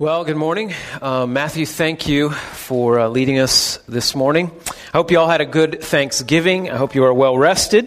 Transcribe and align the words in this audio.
Well, 0.00 0.24
good 0.24 0.38
morning. 0.38 0.72
Uh, 1.02 1.26
Matthew, 1.26 1.66
thank 1.66 2.08
you 2.08 2.30
for 2.30 2.98
uh, 2.98 3.08
leading 3.08 3.38
us 3.38 3.76
this 3.86 4.14
morning. 4.14 4.50
I 4.66 4.96
hope 4.96 5.10
you 5.10 5.18
all 5.18 5.28
had 5.28 5.42
a 5.42 5.44
good 5.44 5.82
Thanksgiving. 5.82 6.70
I 6.70 6.78
hope 6.78 6.94
you 6.94 7.04
are 7.04 7.12
well 7.12 7.36
rested. 7.36 7.86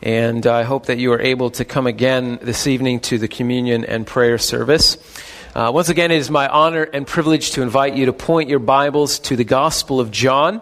And 0.00 0.46
I 0.46 0.62
hope 0.62 0.86
that 0.86 0.98
you 0.98 1.12
are 1.14 1.20
able 1.20 1.50
to 1.50 1.64
come 1.64 1.88
again 1.88 2.38
this 2.42 2.68
evening 2.68 3.00
to 3.00 3.18
the 3.18 3.26
communion 3.26 3.84
and 3.84 4.06
prayer 4.06 4.38
service. 4.38 4.98
Uh, 5.52 5.72
once 5.74 5.88
again, 5.88 6.12
it 6.12 6.18
is 6.18 6.30
my 6.30 6.46
honor 6.46 6.84
and 6.84 7.08
privilege 7.08 7.50
to 7.50 7.62
invite 7.62 7.96
you 7.96 8.06
to 8.06 8.12
point 8.12 8.48
your 8.48 8.60
Bibles 8.60 9.18
to 9.18 9.34
the 9.34 9.42
Gospel 9.42 9.98
of 9.98 10.12
John, 10.12 10.58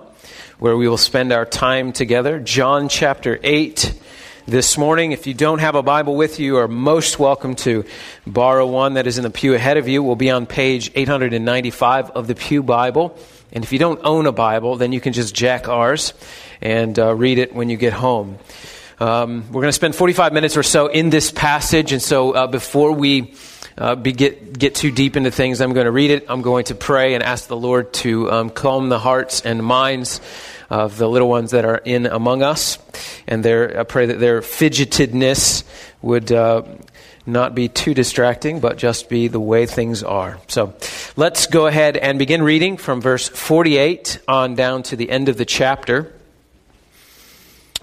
where 0.60 0.78
we 0.78 0.88
will 0.88 0.96
spend 0.96 1.30
our 1.30 1.44
time 1.44 1.92
together. 1.92 2.40
John 2.40 2.88
chapter 2.88 3.38
8 3.42 3.99
this 4.46 4.78
morning. 4.78 5.12
If 5.12 5.26
you 5.26 5.34
don't 5.34 5.58
have 5.58 5.74
a 5.74 5.82
Bible 5.82 6.16
with 6.16 6.38
you, 6.38 6.46
you 6.46 6.56
are 6.58 6.68
most 6.68 7.18
welcome 7.18 7.54
to 7.56 7.84
borrow 8.26 8.66
one 8.66 8.94
that 8.94 9.06
is 9.06 9.18
in 9.18 9.24
the 9.24 9.30
pew 9.30 9.54
ahead 9.54 9.76
of 9.76 9.88
you. 9.88 10.02
We'll 10.02 10.16
be 10.16 10.30
on 10.30 10.46
page 10.46 10.90
895 10.94 12.10
of 12.10 12.26
the 12.26 12.34
Pew 12.34 12.62
Bible. 12.62 13.18
And 13.52 13.64
if 13.64 13.72
you 13.72 13.78
don't 13.78 14.00
own 14.02 14.26
a 14.26 14.32
Bible, 14.32 14.76
then 14.76 14.92
you 14.92 15.00
can 15.00 15.12
just 15.12 15.34
jack 15.34 15.68
ours 15.68 16.14
and 16.60 16.98
uh, 16.98 17.14
read 17.14 17.38
it 17.38 17.54
when 17.54 17.68
you 17.68 17.76
get 17.76 17.92
home. 17.92 18.38
Um, 18.98 19.46
we're 19.48 19.62
going 19.62 19.68
to 19.68 19.72
spend 19.72 19.94
45 19.94 20.32
minutes 20.32 20.56
or 20.56 20.62
so 20.62 20.86
in 20.86 21.10
this 21.10 21.30
passage. 21.30 21.92
And 21.92 22.02
so 22.02 22.32
uh, 22.32 22.46
before 22.46 22.92
we 22.92 23.34
uh, 23.78 23.94
be, 23.94 24.12
get, 24.12 24.58
get 24.58 24.74
too 24.74 24.90
deep 24.90 25.16
into 25.16 25.30
things, 25.30 25.60
I'm 25.60 25.72
going 25.72 25.86
to 25.86 25.92
read 25.92 26.10
it. 26.10 26.26
I'm 26.28 26.42
going 26.42 26.64
to 26.64 26.74
pray 26.74 27.14
and 27.14 27.22
ask 27.22 27.48
the 27.48 27.56
Lord 27.56 27.92
to 27.94 28.30
um, 28.30 28.50
calm 28.50 28.88
the 28.88 28.98
hearts 28.98 29.40
and 29.42 29.64
minds 29.64 30.20
of 30.70 30.96
the 30.96 31.08
little 31.08 31.28
ones 31.28 31.50
that 31.50 31.64
are 31.64 31.78
in 31.78 32.06
among 32.06 32.42
us. 32.42 32.78
And 33.26 33.44
their, 33.44 33.80
I 33.80 33.82
pray 33.82 34.06
that 34.06 34.20
their 34.20 34.40
fidgetedness 34.40 35.64
would 36.00 36.30
uh, 36.30 36.62
not 37.26 37.54
be 37.54 37.68
too 37.68 37.92
distracting, 37.92 38.60
but 38.60 38.78
just 38.78 39.08
be 39.08 39.28
the 39.28 39.40
way 39.40 39.66
things 39.66 40.02
are. 40.02 40.38
So 40.46 40.74
let's 41.16 41.46
go 41.46 41.66
ahead 41.66 41.96
and 41.96 42.18
begin 42.18 42.42
reading 42.42 42.76
from 42.76 43.00
verse 43.00 43.28
48 43.28 44.20
on 44.28 44.54
down 44.54 44.84
to 44.84 44.96
the 44.96 45.10
end 45.10 45.28
of 45.28 45.36
the 45.36 45.44
chapter. 45.44 46.12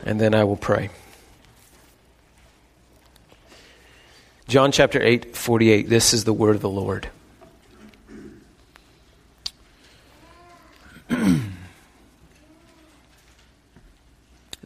And 0.04 0.20
then 0.22 0.34
I 0.34 0.46
will 0.46 0.58
pray. 0.58 0.90
John 4.48 4.72
chapter 4.72 5.02
8, 5.02 5.36
48. 5.36 5.90
This 5.90 6.14
is 6.14 6.24
the 6.24 6.32
word 6.32 6.56
of 6.56 6.62
the 6.62 6.70
Lord. 6.70 7.10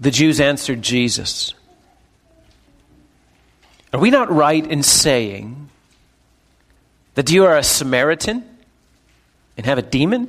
The 0.02 0.10
Jews 0.10 0.42
answered 0.42 0.82
Jesus, 0.82 1.54
Are 3.94 4.00
we 4.00 4.10
not 4.10 4.32
right 4.32 4.66
in 4.66 4.82
saying 4.82 5.70
that 7.14 7.30
you 7.30 7.46
are 7.46 7.56
a 7.56 7.64
Samaritan 7.64 8.44
and 9.56 9.66
have 9.68 9.78
a 9.78 9.84
demon? 9.84 10.28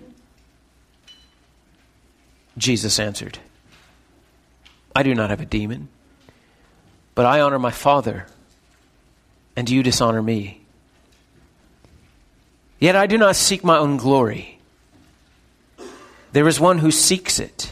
Jesus 2.58 3.00
answered, 3.00 3.38
I 4.94 5.02
do 5.02 5.14
not 5.14 5.30
have 5.30 5.40
a 5.40 5.46
demon, 5.46 5.88
but 7.14 7.24
I 7.24 7.40
honor 7.40 7.58
my 7.58 7.70
Father, 7.70 8.26
and 9.56 9.70
you 9.70 9.82
dishonor 9.82 10.20
me. 10.20 10.60
Yet 12.78 12.94
I 12.94 13.06
do 13.06 13.16
not 13.16 13.36
seek 13.36 13.64
my 13.64 13.78
own 13.78 13.96
glory. 13.96 14.58
There 16.32 16.46
is 16.46 16.60
one 16.60 16.76
who 16.76 16.90
seeks 16.90 17.38
it 17.38 17.71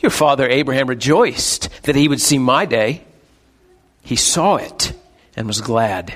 Your 0.00 0.10
father 0.10 0.48
Abraham 0.48 0.88
rejoiced 0.88 1.68
that 1.84 1.96
he 1.96 2.08
would 2.08 2.20
see 2.20 2.38
my 2.38 2.66
day. 2.66 3.04
He 4.02 4.16
saw 4.16 4.56
it 4.56 4.92
and 5.36 5.46
was 5.46 5.60
glad. 5.60 6.14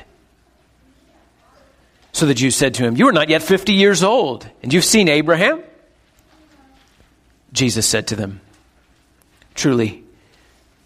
So 2.13 2.27
the 2.27 2.35
Jews 2.35 2.57
said 2.57 2.75
to 2.75 2.83
him, 2.83 2.97
You 2.97 3.09
are 3.09 3.13
not 3.13 3.29
yet 3.29 3.43
50 3.43 3.73
years 3.73 4.03
old, 4.03 4.49
and 4.63 4.73
you've 4.73 4.85
seen 4.85 5.09
Abraham? 5.09 5.63
Jesus 7.53 7.87
said 7.87 8.09
to 8.09 8.17
them, 8.17 8.41
Truly, 9.55 10.05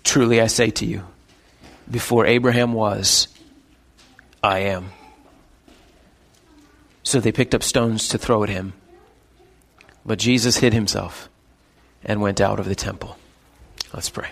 truly 0.05 0.41
I 0.41 0.47
say 0.47 0.71
to 0.71 0.87
you, 0.87 1.05
before 1.91 2.27
Abraham 2.27 2.73
was, 2.73 3.29
I 4.43 4.61
am. 4.61 4.91
So 7.03 7.21
they 7.21 7.33
picked 7.33 7.55
up 7.55 7.63
stones 7.63 8.09
to 8.09 8.19
throw 8.19 8.43
at 8.45 8.49
him. 8.49 8.75
But 10.05 10.19
Jesus 10.19 10.59
hid 10.59 10.73
himself 10.73 11.29
and 12.05 12.21
went 12.21 12.41
out 12.41 12.59
of 12.59 12.67
the 12.67 12.75
temple. 12.75 13.17
Let's 13.93 14.11
pray. 14.11 14.31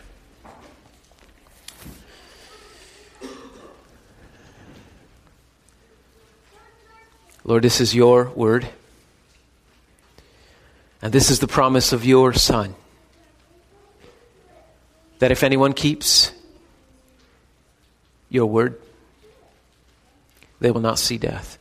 Lord, 7.45 7.63
this 7.65 7.81
is 7.81 7.95
your 7.95 8.31
word. 8.31 8.69
And 11.03 11.13
this 11.13 11.31
is 11.31 11.39
the 11.41 11.49
promise 11.49 11.93
of 11.93 12.05
your 12.05 12.33
Son. 12.33 12.75
That 15.19 15.31
if 15.31 15.43
anyone 15.43 15.73
keeps 15.73 16.33
your 18.29 18.47
word, 18.47 18.81
they 20.61 20.71
will 20.71 20.81
not 20.81 20.99
see 20.99 21.19
death. 21.19 21.59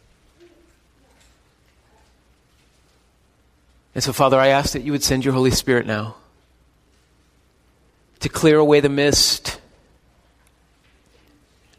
And 3.96 4.04
so, 4.04 4.14
Father, 4.14 4.40
I 4.40 4.48
ask 4.48 4.74
that 4.74 4.84
you 4.84 4.92
would 4.92 5.04
send 5.04 5.26
your 5.26 5.34
Holy 5.34 5.52
Spirit 5.52 5.86
now 5.86 6.16
to 8.20 8.30
clear 8.30 8.58
away 8.58 8.80
the 8.80 8.90
mist 8.90 9.60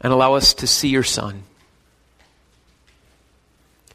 and 0.01 0.11
allow 0.11 0.33
us 0.33 0.53
to 0.55 0.67
see 0.67 0.89
your 0.89 1.03
Son, 1.03 1.43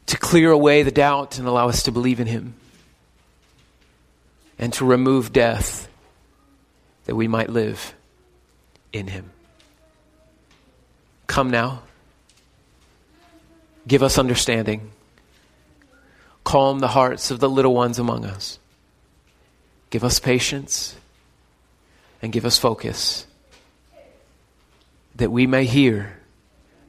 to 0.07 0.17
clear 0.17 0.51
away 0.51 0.83
the 0.83 0.91
doubt 0.91 1.37
and 1.37 1.47
allow 1.47 1.67
us 1.67 1.83
to 1.83 1.91
believe 1.91 2.19
in 2.19 2.27
him, 2.27 2.55
and 4.57 4.73
to 4.73 4.85
remove 4.85 5.33
death 5.33 5.87
that 7.05 7.15
we 7.15 7.27
might 7.27 7.49
live 7.49 7.93
in 8.93 9.07
him. 9.07 9.29
Come 11.27 11.49
now. 11.51 11.83
Give 13.87 14.03
us 14.03 14.17
understanding 14.17 14.91
calm 16.47 16.79
the 16.79 16.87
hearts 16.87 17.29
of 17.29 17.41
the 17.41 17.49
little 17.49 17.73
ones 17.73 17.99
among 17.99 18.23
us. 18.23 18.57
Give 19.89 20.05
us 20.05 20.17
patience 20.17 20.95
and 22.21 22.31
give 22.31 22.45
us 22.45 22.57
focus 22.57 23.27
that 25.17 25.29
we 25.29 25.45
may 25.45 25.65
hear 25.65 26.17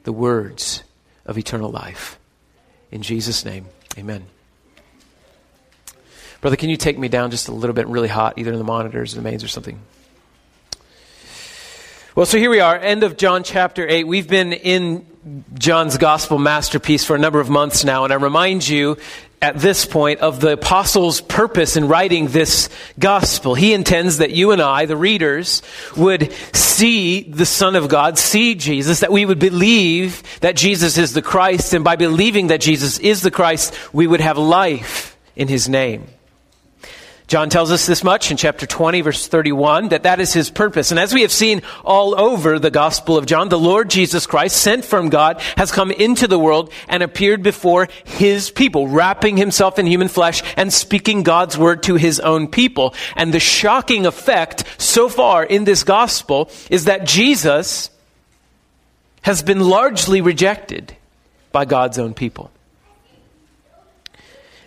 the 0.03 0.13
words 0.13 0.83
of 1.25 1.37
eternal 1.37 1.69
life. 1.69 2.17
In 2.89 3.01
Jesus' 3.01 3.43
name, 3.43 3.65
amen. 3.97 4.27
Brother, 6.39 6.55
can 6.55 6.69
you 6.69 6.77
take 6.77 6.97
me 6.97 7.09
down 7.09 7.29
just 7.29 7.49
a 7.49 7.51
little 7.51 7.73
bit 7.73 7.87
really 7.87 8.07
hot, 8.07 8.37
either 8.37 8.53
in 8.53 8.59
the 8.59 8.63
monitors 8.63 9.13
or 9.13 9.17
the 9.17 9.23
mains 9.23 9.43
or 9.43 9.49
something? 9.49 9.77
Well, 12.15 12.25
so 12.25 12.37
here 12.37 12.49
we 12.49 12.61
are, 12.61 12.77
end 12.77 13.03
of 13.03 13.17
John 13.17 13.43
chapter 13.43 13.85
8. 13.85 14.07
We've 14.07 14.27
been 14.27 14.53
in 14.53 15.05
John's 15.53 15.97
gospel 15.97 16.37
masterpiece 16.37 17.03
for 17.03 17.15
a 17.15 17.19
number 17.19 17.41
of 17.41 17.49
months 17.49 17.83
now, 17.83 18.05
and 18.05 18.13
I 18.13 18.15
remind 18.15 18.67
you 18.67 18.97
at 19.41 19.57
this 19.57 19.85
point 19.85 20.19
of 20.19 20.41
the 20.41 20.53
apostle's 20.53 21.21
purpose 21.21 21.77
in 21.77 21.87
writing 21.87 22.27
this 22.27 22.69
gospel. 22.97 23.55
He 23.55 23.73
intends 23.73 24.17
that 24.17 24.31
you 24.31 24.51
and 24.51 24.61
I, 24.61 24.85
the 24.85 24.97
readers, 24.97 25.61
would 25.95 26.33
see 26.53 27.21
the 27.23 27.45
Son 27.45 27.75
of 27.75 27.87
God, 27.87 28.17
see 28.17 28.55
Jesus, 28.55 28.99
that 28.99 29.11
we 29.11 29.25
would 29.25 29.39
believe 29.39 30.23
that 30.41 30.55
Jesus 30.55 30.97
is 30.97 31.13
the 31.13 31.21
Christ, 31.21 31.73
and 31.73 31.85
by 31.85 31.95
believing 31.95 32.47
that 32.47 32.61
Jesus 32.61 32.99
is 32.99 33.21
the 33.21 33.31
Christ, 33.31 33.73
we 33.93 34.07
would 34.07 34.21
have 34.21 34.37
life 34.37 35.17
in 35.35 35.47
his 35.47 35.69
name. 35.69 36.07
John 37.29 37.51
tells 37.51 37.71
us 37.71 37.85
this 37.85 38.03
much 38.03 38.31
in 38.31 38.37
chapter 38.37 38.65
20, 38.65 39.01
verse 39.01 39.27
31, 39.27 39.89
that 39.89 40.01
that 40.01 40.19
is 40.19 40.33
his 40.33 40.49
purpose. 40.49 40.89
And 40.89 40.99
as 40.99 41.13
we 41.13 41.21
have 41.21 41.31
seen 41.31 41.61
all 41.85 42.19
over 42.19 42.57
the 42.57 42.71
Gospel 42.71 43.17
of 43.17 43.27
John, 43.27 43.49
the 43.49 43.59
Lord 43.59 43.87
Jesus 43.91 44.25
Christ, 44.25 44.57
sent 44.57 44.83
from 44.83 45.09
God, 45.09 45.39
has 45.55 45.71
come 45.71 45.91
into 45.91 46.27
the 46.27 46.39
world 46.39 46.73
and 46.87 47.03
appeared 47.03 47.43
before 47.43 47.87
his 48.03 48.49
people, 48.49 48.87
wrapping 48.87 49.37
himself 49.37 49.77
in 49.77 49.85
human 49.85 50.07
flesh 50.07 50.41
and 50.57 50.73
speaking 50.73 51.21
God's 51.21 51.55
word 51.55 51.83
to 51.83 51.97
his 51.97 52.19
own 52.19 52.47
people. 52.47 52.95
And 53.15 53.31
the 53.31 53.39
shocking 53.39 54.07
effect 54.07 54.63
so 54.81 55.07
far 55.07 55.43
in 55.43 55.65
this 55.65 55.83
Gospel 55.83 56.49
is 56.71 56.85
that 56.85 57.05
Jesus 57.05 57.91
has 59.21 59.43
been 59.43 59.59
largely 59.59 60.21
rejected 60.21 60.95
by 61.51 61.65
God's 61.65 61.99
own 61.99 62.15
people. 62.15 62.49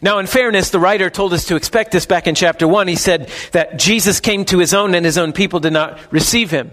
Now, 0.02 0.18
in 0.18 0.26
fairness, 0.26 0.70
the 0.70 0.80
writer 0.80 1.10
told 1.10 1.32
us 1.32 1.46
to 1.46 1.56
expect 1.56 1.92
this 1.92 2.06
back 2.06 2.26
in 2.26 2.34
chapter 2.34 2.66
1. 2.66 2.88
He 2.88 2.96
said 2.96 3.30
that 3.52 3.78
Jesus 3.78 4.18
came 4.18 4.44
to 4.46 4.58
his 4.58 4.74
own 4.74 4.96
and 4.96 5.06
his 5.06 5.16
own 5.16 5.32
people 5.32 5.60
did 5.60 5.72
not 5.72 5.98
receive 6.10 6.50
him. 6.50 6.72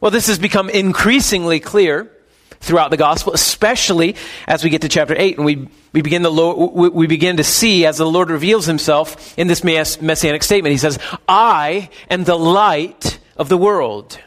Well, 0.00 0.10
this 0.10 0.26
has 0.26 0.40
become 0.40 0.68
increasingly 0.68 1.60
clear 1.60 2.10
throughout 2.58 2.90
the 2.90 2.96
gospel, 2.96 3.32
especially 3.32 4.16
as 4.48 4.64
we 4.64 4.70
get 4.70 4.82
to 4.82 4.88
chapter 4.88 5.14
8 5.16 5.36
and 5.36 5.46
we, 5.46 5.68
we, 5.92 6.02
begin, 6.02 6.22
the 6.22 6.32
Lord, 6.32 6.92
we 6.92 7.06
begin 7.06 7.36
to 7.36 7.44
see 7.44 7.86
as 7.86 7.96
the 7.96 8.06
Lord 8.06 8.28
reveals 8.28 8.66
himself 8.66 9.38
in 9.38 9.46
this 9.46 9.62
messianic 9.62 10.42
statement. 10.42 10.72
He 10.72 10.78
says, 10.78 10.98
I 11.28 11.90
am 12.10 12.24
the 12.24 12.36
light 12.36 13.20
of 13.36 13.48
the 13.48 13.56
world. 13.56 14.18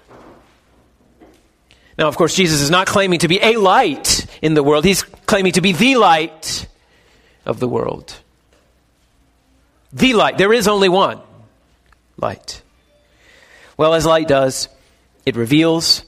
Now, 1.97 2.07
of 2.07 2.15
course, 2.15 2.33
Jesus 2.33 2.61
is 2.61 2.69
not 2.69 2.87
claiming 2.87 3.19
to 3.19 3.27
be 3.27 3.41
a 3.41 3.57
light 3.57 4.25
in 4.41 4.53
the 4.53 4.63
world. 4.63 4.85
He's 4.85 5.03
claiming 5.03 5.51
to 5.53 5.61
be 5.61 5.73
the 5.73 5.97
light 5.97 6.65
of 7.49 7.59
the 7.59 7.67
world. 7.67 8.15
The 9.91 10.13
light. 10.13 10.37
There 10.37 10.53
is 10.53 10.67
only 10.67 10.87
one 10.87 11.19
light. 12.15 12.61
Well, 13.75 13.95
as 13.95 14.05
light 14.05 14.27
does, 14.27 14.69
it 15.25 15.35
reveals, 15.35 16.03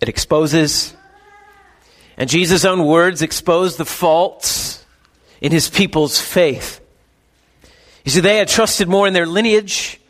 it 0.00 0.08
exposes, 0.08 0.94
and 2.16 2.30
Jesus' 2.30 2.64
own 2.64 2.86
words 2.86 3.22
expose 3.22 3.76
the 3.76 3.84
faults 3.84 4.84
in 5.40 5.50
his 5.50 5.68
people's 5.68 6.20
faith. 6.20 6.80
You 8.04 8.12
see, 8.12 8.20
they 8.20 8.36
had 8.36 8.46
trusted 8.46 8.88
more 8.88 9.08
in 9.08 9.14
their 9.14 9.26
lineage 9.26 10.00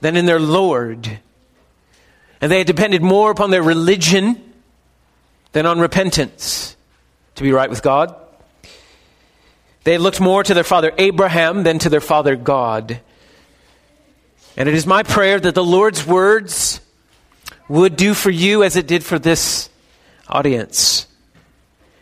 than 0.00 0.16
in 0.16 0.24
their 0.24 0.38
Lord. 0.38 1.18
And 2.40 2.50
they 2.50 2.58
had 2.58 2.66
depended 2.68 3.02
more 3.02 3.32
upon 3.32 3.50
their 3.50 3.62
religion 3.62 4.52
than 5.50 5.66
on 5.66 5.80
repentance 5.80 6.76
to 7.34 7.42
be 7.42 7.50
right 7.50 7.68
with 7.68 7.82
God. 7.82 8.21
They 9.84 9.98
looked 9.98 10.20
more 10.20 10.42
to 10.44 10.54
their 10.54 10.64
father 10.64 10.92
Abraham 10.96 11.64
than 11.64 11.78
to 11.80 11.88
their 11.88 12.00
father 12.00 12.36
God. 12.36 13.00
And 14.56 14.68
it 14.68 14.74
is 14.74 14.86
my 14.86 15.02
prayer 15.02 15.40
that 15.40 15.54
the 15.54 15.64
Lord's 15.64 16.06
words 16.06 16.80
would 17.68 17.96
do 17.96 18.14
for 18.14 18.30
you 18.30 18.62
as 18.62 18.76
it 18.76 18.86
did 18.86 19.04
for 19.04 19.18
this 19.18 19.70
audience. 20.28 21.06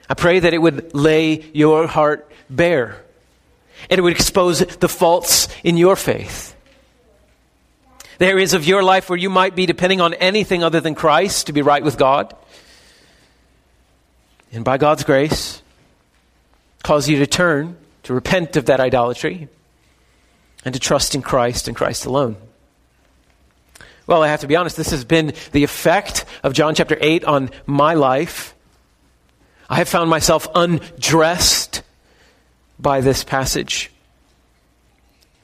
I 0.08 0.14
pray 0.14 0.40
that 0.40 0.52
it 0.52 0.58
would 0.58 0.94
lay 0.94 1.44
your 1.52 1.86
heart 1.86 2.30
bare 2.50 3.02
and 3.88 3.98
it 3.98 4.02
would 4.02 4.12
expose 4.12 4.58
the 4.58 4.88
faults 4.88 5.48
in 5.62 5.76
your 5.76 5.96
faith. 5.96 6.54
The 8.18 8.26
areas 8.26 8.52
of 8.52 8.66
your 8.66 8.82
life 8.82 9.08
where 9.08 9.16
you 9.16 9.30
might 9.30 9.54
be 9.54 9.64
depending 9.64 10.00
on 10.00 10.12
anything 10.14 10.62
other 10.62 10.80
than 10.80 10.94
Christ 10.94 11.46
to 11.46 11.54
be 11.54 11.62
right 11.62 11.82
with 11.82 11.96
God. 11.96 12.36
And 14.52 14.64
by 14.64 14.76
God's 14.76 15.04
grace, 15.04 15.62
cause 16.82 17.08
you 17.08 17.18
to 17.18 17.26
turn, 17.26 17.76
to 18.04 18.14
repent 18.14 18.56
of 18.56 18.66
that 18.66 18.80
idolatry, 18.80 19.48
and 20.64 20.74
to 20.74 20.80
trust 20.80 21.14
in 21.14 21.22
Christ 21.22 21.68
and 21.68 21.76
Christ 21.76 22.06
alone. 22.06 22.36
Well, 24.06 24.22
I 24.22 24.28
have 24.28 24.40
to 24.40 24.46
be 24.46 24.56
honest, 24.56 24.76
this 24.76 24.90
has 24.90 25.04
been 25.04 25.34
the 25.52 25.62
effect 25.62 26.24
of 26.42 26.52
John 26.52 26.74
chapter 26.74 26.98
8 27.00 27.24
on 27.24 27.50
my 27.66 27.94
life. 27.94 28.54
I 29.68 29.76
have 29.76 29.88
found 29.88 30.10
myself 30.10 30.48
undressed 30.54 31.82
by 32.78 33.00
this 33.00 33.22
passage. 33.22 33.90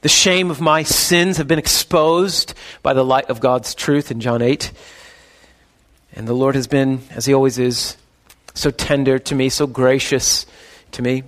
The 0.01 0.09
shame 0.09 0.51
of 0.51 0.59
my 0.59 0.83
sins 0.83 1.37
have 1.37 1.47
been 1.47 1.59
exposed 1.59 2.53
by 2.83 2.93
the 2.93 3.05
light 3.05 3.29
of 3.29 3.39
God's 3.39 3.73
truth 3.73 4.11
in 4.11 4.19
John 4.19 4.41
8. 4.41 4.71
And 6.13 6.27
the 6.27 6.33
Lord 6.33 6.55
has 6.55 6.67
been, 6.67 7.01
as 7.11 7.25
He 7.25 7.33
always 7.33 7.57
is, 7.57 7.95
so 8.53 8.69
tender 8.69 9.17
to 9.19 9.35
me, 9.35 9.49
so 9.49 9.65
gracious 9.65 10.45
to 10.91 11.01
me, 11.01 11.23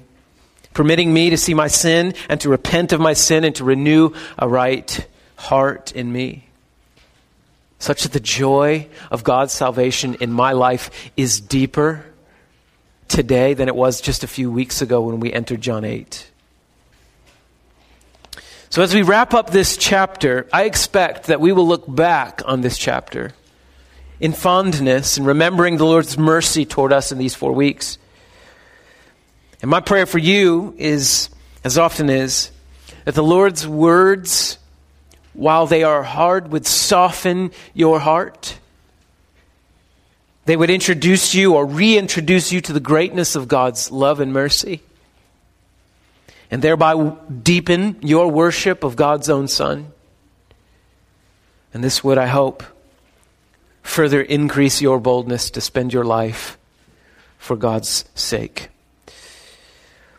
permitting 0.74 1.14
me 1.14 1.30
to 1.30 1.38
see 1.38 1.54
my 1.54 1.68
sin 1.68 2.14
and 2.30 2.40
to 2.42 2.50
repent 2.50 2.94
of 2.94 3.00
my 3.00 3.14
sin 3.14 3.44
and 3.44 3.56
to 3.56 3.64
renew 3.64 4.12
a 4.38 4.48
right 4.48 5.08
heart 5.36 5.92
in 5.94 6.12
me. 6.12 6.46
Such 7.80 8.04
that 8.04 8.12
the 8.12 8.20
joy 8.20 8.88
of 9.10 9.24
God's 9.24 9.54
salvation 9.54 10.16
in 10.16 10.32
my 10.32 10.52
life 10.52 11.12
is 11.16 11.40
deeper 11.40 12.06
today 13.08 13.54
than 13.54 13.68
it 13.68 13.76
was 13.76 14.02
just 14.02 14.24
a 14.24 14.28
few 14.28 14.52
weeks 14.52 14.82
ago 14.82 15.02
when 15.02 15.20
we 15.20 15.32
entered 15.32 15.62
John 15.62 15.86
8. 15.86 16.30
So, 18.72 18.84
as 18.84 18.94
we 18.94 19.02
wrap 19.02 19.34
up 19.34 19.50
this 19.50 19.78
chapter, 19.78 20.48
I 20.54 20.66
expect 20.66 21.28
that 21.28 21.42
we 21.42 21.52
will 21.52 21.68
look 21.68 21.84
back 21.88 22.42
on 22.46 22.62
this 22.62 22.78
chapter 22.78 23.34
in 24.20 24.34
fondness 24.34 25.18
and 25.18 25.26
remembering 25.26 25.78
the 25.78 25.86
Lord's 25.86 26.18
mercy 26.18 26.66
toward 26.66 26.94
us 26.94 27.12
in 27.12 27.18
these 27.18 27.34
four 27.34 27.52
weeks. 27.54 27.98
And 29.62 29.70
my 29.70 29.82
prayer 29.82 30.06
for 30.06 30.18
you 30.18 30.74
is, 30.78 31.30
as 31.64 31.78
often 31.78 32.10
is, 32.10 32.52
that 33.06 33.16
the 33.16 33.24
Lord's 33.24 33.68
words, 33.68 34.58
while 35.34 35.68
they 35.68 35.84
are 35.84 36.04
hard, 36.04 36.52
would 36.52 36.66
soften 36.66 37.52
your 37.74 38.00
heart. 38.00 38.58
They 40.46 40.56
would 40.56 40.70
introduce 40.70 41.36
you 41.36 41.56
or 41.56 41.66
reintroduce 41.66 42.52
you 42.52 42.62
to 42.62 42.74
the 42.74 42.80
greatness 42.80 43.36
of 43.36 43.48
God's 43.48 43.92
love 43.92 44.20
and 44.20 44.32
mercy. 44.32 44.82
And 46.50 46.62
thereby 46.62 47.16
deepen 47.44 47.98
your 48.02 48.32
worship 48.32 48.84
of 48.84 48.96
God's 48.96 49.30
own 49.30 49.48
Son. 49.48 49.92
And 51.74 51.84
this 51.84 52.04
would, 52.04 52.18
I 52.18 52.26
hope, 52.26 52.64
further 53.84 54.22
increase 54.22 54.82
your 54.82 55.00
boldness 55.00 55.52
to 55.52 55.62
spend 55.62 55.94
your 55.94 56.06
life 56.06 56.58
for 57.38 57.56
God's 57.56 58.06
sake. 58.16 58.70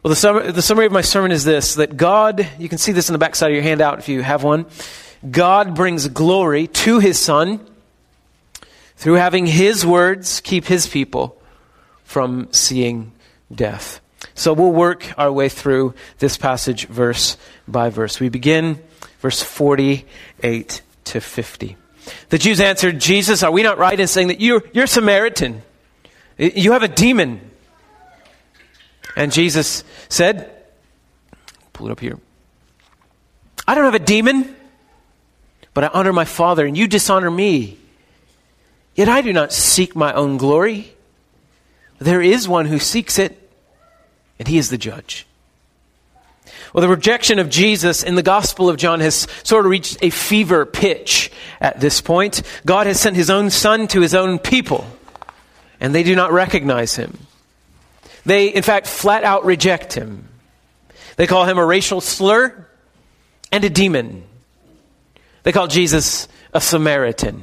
Well, 0.03 0.09
the, 0.09 0.17
sum- 0.17 0.53
the 0.53 0.63
summary 0.63 0.87
of 0.87 0.93
my 0.93 1.03
sermon 1.03 1.31
is 1.31 1.45
this 1.45 1.75
that 1.75 1.97
God, 1.97 2.49
you 2.59 2.71
can 2.71 2.79
see 2.79 2.93
this 2.93 3.11
in 3.11 3.13
the 3.13 3.19
backside 3.19 3.51
of 3.51 3.55
your 3.55 3.63
handout 3.63 3.99
if 3.99 4.09
you 4.09 4.23
have 4.23 4.43
one. 4.43 4.65
God 5.29 5.75
brings 5.75 6.09
glory 6.09 6.69
to 6.69 7.01
his 7.01 7.19
Son 7.19 7.61
through 8.97 9.15
having 9.15 9.45
his 9.45 9.85
words 9.85 10.41
keep 10.41 10.65
his 10.65 10.87
people 10.87 11.41
from 12.05 12.49
seeing 12.51 13.13
death. 13.55 14.01
So 14.35 14.55
we'll 14.55 14.73
work 14.73 15.07
our 15.19 15.31
way 15.31 15.51
through 15.51 15.95
this 16.19 16.39
passage 16.39 16.87
verse 16.87 17.37
by 17.69 17.91
verse. 17.91 18.21
We 18.21 18.31
begin 18.31 18.83
verse 19.21 19.43
48 19.43 20.81
to 21.05 21.21
50. 21.21 21.77
The 22.31 22.39
Jews 22.39 22.61
answered, 22.61 22.99
Jesus, 23.01 23.43
are 23.43 23.51
we 23.51 23.63
not 23.63 23.77
right 23.77 24.01
in 24.01 24.07
saying 24.07 24.29
that 24.29 24.41
you're, 24.41 24.63
you're 24.73 24.87
Samaritan? 24.87 25.61
You 26.39 26.73
have 26.73 26.83
a 26.83 26.89
demon. 26.89 27.50
And 29.17 29.33
Jesus 29.33 29.85
said, 30.09 30.51
pull 31.73 31.89
it 31.89 31.93
up 31.93 32.01
here. 32.01 32.19
I 33.67 33.75
don't 33.75 33.85
have 33.85 33.95
a 33.95 33.99
demon, 33.99 34.55
but 35.75 35.85
I 35.85 35.89
honor 35.89 36.13
my 36.13 36.25
Father, 36.25 36.67
and 36.67 36.77
you 36.77 36.89
dishonor 36.89 37.31
me. 37.31 37.79
Yet 38.95 39.09
I 39.09 39.21
do 39.23 39.33
not 39.33 39.53
seek 39.53 39.95
my 39.95 40.13
own 40.13 40.37
glory. 40.37 40.93
There 41.99 42.23
is 42.23 42.49
one 42.49 42.67
who 42.67 42.79
seeks 42.79 43.19
it, 43.19 43.51
and 44.39 44.49
he 44.49 44.59
is 44.59 44.71
the 44.71 44.79
judge. 44.79 45.27
Well, 46.73 46.83
the 46.83 46.89
rejection 46.89 47.39
of 47.39 47.49
Jesus 47.51 48.03
in 48.03 48.15
the 48.15 48.23
Gospel 48.23 48.69
of 48.69 48.77
John 48.77 49.01
has 49.01 49.27
sort 49.43 49.67
of 49.67 49.71
reached 49.71 49.99
a 50.03 50.11
fever 50.11 50.65
pitch 50.65 51.31
at 51.61 51.81
this 51.81 52.01
point. 52.01 52.43
God 52.65 52.87
has 52.87 53.01
sent 53.01 53.17
his 53.17 53.31
own 53.31 53.51
Son 53.51 53.89
to 53.89 54.01
his 54.01 54.15
own 54.15 54.39
people, 54.39 54.87
and 55.81 55.95
they 55.95 56.03
do 56.03 56.15
not 56.15 56.33
recognize 56.33 56.97
him. 56.97 57.19
They, 58.25 58.49
in 58.49 58.63
fact, 58.63 58.87
flat 58.87 59.25
out 59.25 59.45
reject 59.45 59.93
him. 59.93 60.29
They 61.17 61.27
call 61.27 61.45
him 61.45 61.59
a 61.59 61.65
racial 61.65 62.01
slur 62.01 62.67
and 63.53 63.65
a 63.65 63.71
demon. 63.71 64.25
They 65.43 65.53
call 65.53 65.67
Jesus 65.67 66.29
a 66.53 66.61
Samaritan. 66.61 67.43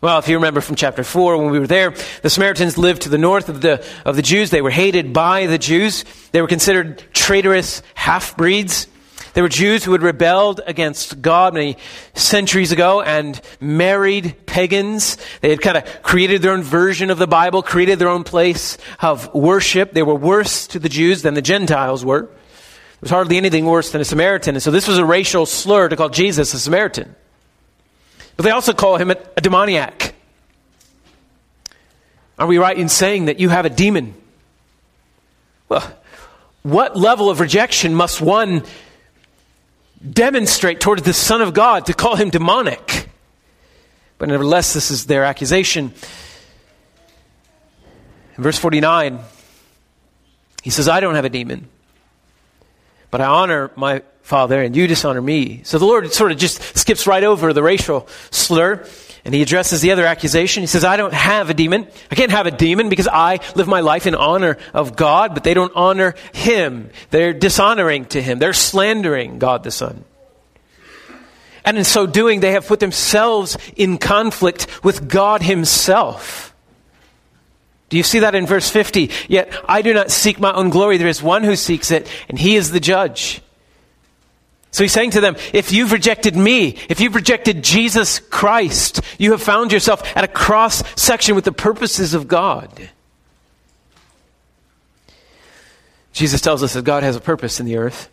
Well, 0.00 0.18
if 0.18 0.28
you 0.28 0.36
remember 0.36 0.60
from 0.60 0.76
chapter 0.76 1.02
4, 1.02 1.38
when 1.38 1.50
we 1.50 1.58
were 1.58 1.66
there, 1.66 1.94
the 2.22 2.30
Samaritans 2.30 2.76
lived 2.76 3.02
to 3.02 3.08
the 3.08 3.18
north 3.18 3.48
of 3.48 3.60
the, 3.60 3.84
of 4.04 4.14
the 4.14 4.22
Jews. 4.22 4.50
They 4.50 4.62
were 4.62 4.70
hated 4.70 5.12
by 5.12 5.46
the 5.46 5.58
Jews. 5.58 6.04
They 6.32 6.42
were 6.42 6.48
considered 6.48 7.02
traitorous 7.12 7.82
half 7.94 8.36
breeds. 8.36 8.88
There 9.36 9.42
were 9.42 9.50
Jews 9.50 9.84
who 9.84 9.92
had 9.92 10.00
rebelled 10.00 10.62
against 10.66 11.20
God 11.20 11.52
many 11.52 11.76
centuries 12.14 12.72
ago 12.72 13.02
and 13.02 13.38
married 13.60 14.34
pagans. 14.46 15.18
They 15.42 15.50
had 15.50 15.60
kind 15.60 15.76
of 15.76 16.02
created 16.02 16.40
their 16.40 16.52
own 16.52 16.62
version 16.62 17.10
of 17.10 17.18
the 17.18 17.26
Bible, 17.26 17.62
created 17.62 17.98
their 17.98 18.08
own 18.08 18.24
place 18.24 18.78
of 18.98 19.34
worship. 19.34 19.92
They 19.92 20.02
were 20.02 20.14
worse 20.14 20.66
to 20.68 20.78
the 20.78 20.88
Jews 20.88 21.20
than 21.20 21.34
the 21.34 21.42
Gentiles 21.42 22.02
were. 22.02 22.22
There 22.22 22.32
was 23.02 23.10
hardly 23.10 23.36
anything 23.36 23.66
worse 23.66 23.92
than 23.92 24.00
a 24.00 24.06
Samaritan. 24.06 24.54
And 24.54 24.62
so 24.62 24.70
this 24.70 24.88
was 24.88 24.96
a 24.96 25.04
racial 25.04 25.44
slur 25.44 25.90
to 25.90 25.96
call 25.96 26.08
Jesus 26.08 26.54
a 26.54 26.58
Samaritan. 26.58 27.14
But 28.38 28.44
they 28.44 28.52
also 28.52 28.72
call 28.72 28.96
him 28.96 29.10
a, 29.10 29.18
a 29.36 29.42
demoniac. 29.42 30.14
Are 32.38 32.46
we 32.46 32.56
right 32.56 32.78
in 32.78 32.88
saying 32.88 33.26
that 33.26 33.38
you 33.38 33.50
have 33.50 33.66
a 33.66 33.70
demon? 33.70 34.14
Well, 35.68 35.94
what 36.62 36.96
level 36.96 37.28
of 37.28 37.40
rejection 37.40 37.94
must 37.94 38.22
one 38.22 38.62
demonstrate 40.12 40.80
towards 40.80 41.02
the 41.02 41.12
Son 41.12 41.40
of 41.42 41.54
God 41.54 41.86
to 41.86 41.94
call 41.94 42.16
him 42.16 42.30
demonic? 42.30 43.08
But 44.18 44.28
nevertheless, 44.28 44.72
this 44.72 44.90
is 44.90 45.06
their 45.06 45.24
accusation. 45.24 45.92
In 48.36 48.42
verse 48.42 48.58
49, 48.58 49.18
he 50.62 50.70
says, 50.70 50.88
I 50.88 51.00
don't 51.00 51.14
have 51.14 51.24
a 51.24 51.30
demon, 51.30 51.68
but 53.10 53.20
I 53.20 53.26
honor 53.26 53.70
my 53.76 54.02
Father, 54.22 54.60
and 54.60 54.74
you 54.74 54.86
dishonor 54.88 55.22
me. 55.22 55.62
So 55.64 55.78
the 55.78 55.84
Lord 55.84 56.12
sort 56.12 56.32
of 56.32 56.38
just 56.38 56.60
skips 56.76 57.06
right 57.06 57.22
over 57.22 57.52
the 57.52 57.62
racial 57.62 58.08
slur 58.30 58.84
and 59.26 59.34
he 59.34 59.42
addresses 59.42 59.80
the 59.80 59.90
other 59.90 60.06
accusation. 60.06 60.62
He 60.62 60.68
says, 60.68 60.84
I 60.84 60.96
don't 60.96 61.12
have 61.12 61.50
a 61.50 61.54
demon. 61.54 61.88
I 62.12 62.14
can't 62.14 62.30
have 62.30 62.46
a 62.46 62.52
demon 62.52 62.88
because 62.88 63.08
I 63.08 63.40
live 63.56 63.66
my 63.66 63.80
life 63.80 64.06
in 64.06 64.14
honor 64.14 64.56
of 64.72 64.94
God, 64.94 65.34
but 65.34 65.42
they 65.42 65.52
don't 65.52 65.72
honor 65.74 66.14
him. 66.32 66.90
They're 67.10 67.32
dishonoring 67.32 68.04
to 68.06 68.22
him. 68.22 68.38
They're 68.38 68.52
slandering 68.52 69.40
God 69.40 69.64
the 69.64 69.72
Son. 69.72 70.04
And 71.64 71.76
in 71.76 71.82
so 71.82 72.06
doing, 72.06 72.38
they 72.38 72.52
have 72.52 72.68
put 72.68 72.78
themselves 72.78 73.58
in 73.74 73.98
conflict 73.98 74.84
with 74.84 75.08
God 75.08 75.42
himself. 75.42 76.54
Do 77.88 77.96
you 77.96 78.04
see 78.04 78.20
that 78.20 78.36
in 78.36 78.46
verse 78.46 78.70
50? 78.70 79.10
Yet 79.26 79.52
I 79.68 79.82
do 79.82 79.92
not 79.92 80.12
seek 80.12 80.38
my 80.38 80.52
own 80.52 80.70
glory. 80.70 80.98
There 80.98 81.08
is 81.08 81.20
one 81.20 81.42
who 81.42 81.56
seeks 81.56 81.90
it, 81.90 82.08
and 82.28 82.38
he 82.38 82.54
is 82.54 82.70
the 82.70 82.78
judge. 82.78 83.42
So 84.76 84.84
he's 84.84 84.92
saying 84.92 85.12
to 85.12 85.22
them, 85.22 85.36
if 85.54 85.72
you've 85.72 85.90
rejected 85.90 86.36
me, 86.36 86.76
if 86.90 87.00
you've 87.00 87.14
rejected 87.14 87.64
Jesus 87.64 88.18
Christ, 88.18 89.00
you 89.16 89.30
have 89.30 89.42
found 89.42 89.72
yourself 89.72 90.02
at 90.14 90.22
a 90.22 90.28
cross 90.28 90.82
section 91.00 91.34
with 91.34 91.46
the 91.46 91.50
purposes 91.50 92.12
of 92.12 92.28
God. 92.28 92.90
Jesus 96.12 96.42
tells 96.42 96.62
us 96.62 96.74
that 96.74 96.84
God 96.84 97.04
has 97.04 97.16
a 97.16 97.22
purpose 97.22 97.58
in 97.58 97.64
the 97.64 97.78
earth. 97.78 98.10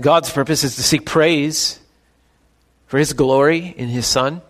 God's 0.00 0.30
purpose 0.30 0.62
is 0.62 0.76
to 0.76 0.84
seek 0.84 1.04
praise 1.04 1.80
for 2.86 2.98
his 2.98 3.14
glory 3.14 3.74
in 3.76 3.88
his 3.88 4.06
Son. 4.06 4.42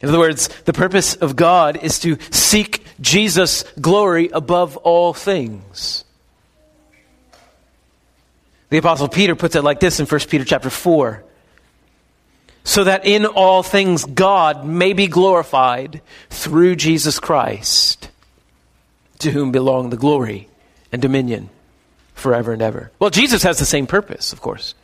In 0.00 0.08
other 0.08 0.18
words, 0.18 0.48
the 0.64 0.72
purpose 0.72 1.16
of 1.16 1.36
God 1.36 1.76
is 1.76 1.98
to 1.98 2.16
seek 2.30 2.86
Jesus' 2.98 3.62
glory 3.78 4.30
above 4.32 4.78
all 4.78 5.12
things. 5.12 6.06
The 8.70 8.78
apostle 8.78 9.08
Peter 9.08 9.34
puts 9.34 9.56
it 9.56 9.64
like 9.64 9.80
this 9.80 9.98
in 10.00 10.06
1 10.06 10.20
Peter 10.28 10.44
chapter 10.44 10.70
4. 10.70 11.24
So 12.64 12.84
that 12.84 13.06
in 13.06 13.24
all 13.24 13.62
things 13.62 14.04
God 14.04 14.66
may 14.66 14.92
be 14.92 15.06
glorified 15.06 16.02
through 16.28 16.76
Jesus 16.76 17.18
Christ, 17.18 18.10
to 19.20 19.30
whom 19.30 19.52
belong 19.52 19.88
the 19.88 19.96
glory 19.96 20.48
and 20.92 21.00
dominion 21.00 21.48
forever 22.12 22.52
and 22.52 22.60
ever. 22.60 22.90
Well, 22.98 23.10
Jesus 23.10 23.42
has 23.42 23.58
the 23.58 23.64
same 23.64 23.86
purpose, 23.86 24.34
of 24.34 24.42
course. 24.42 24.74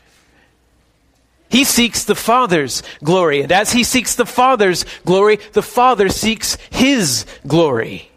He 1.51 1.65
seeks 1.65 2.05
the 2.05 2.15
Father's 2.15 2.83
glory, 3.03 3.43
and 3.43 3.53
as 3.53 3.71
he 3.71 3.85
seeks 3.85 4.15
the 4.15 4.27
Father's 4.27 4.87
glory, 5.05 5.39
the 5.53 5.63
Father 5.63 6.09
seeks 6.09 6.57
his 6.71 7.27
glory. 7.47 8.11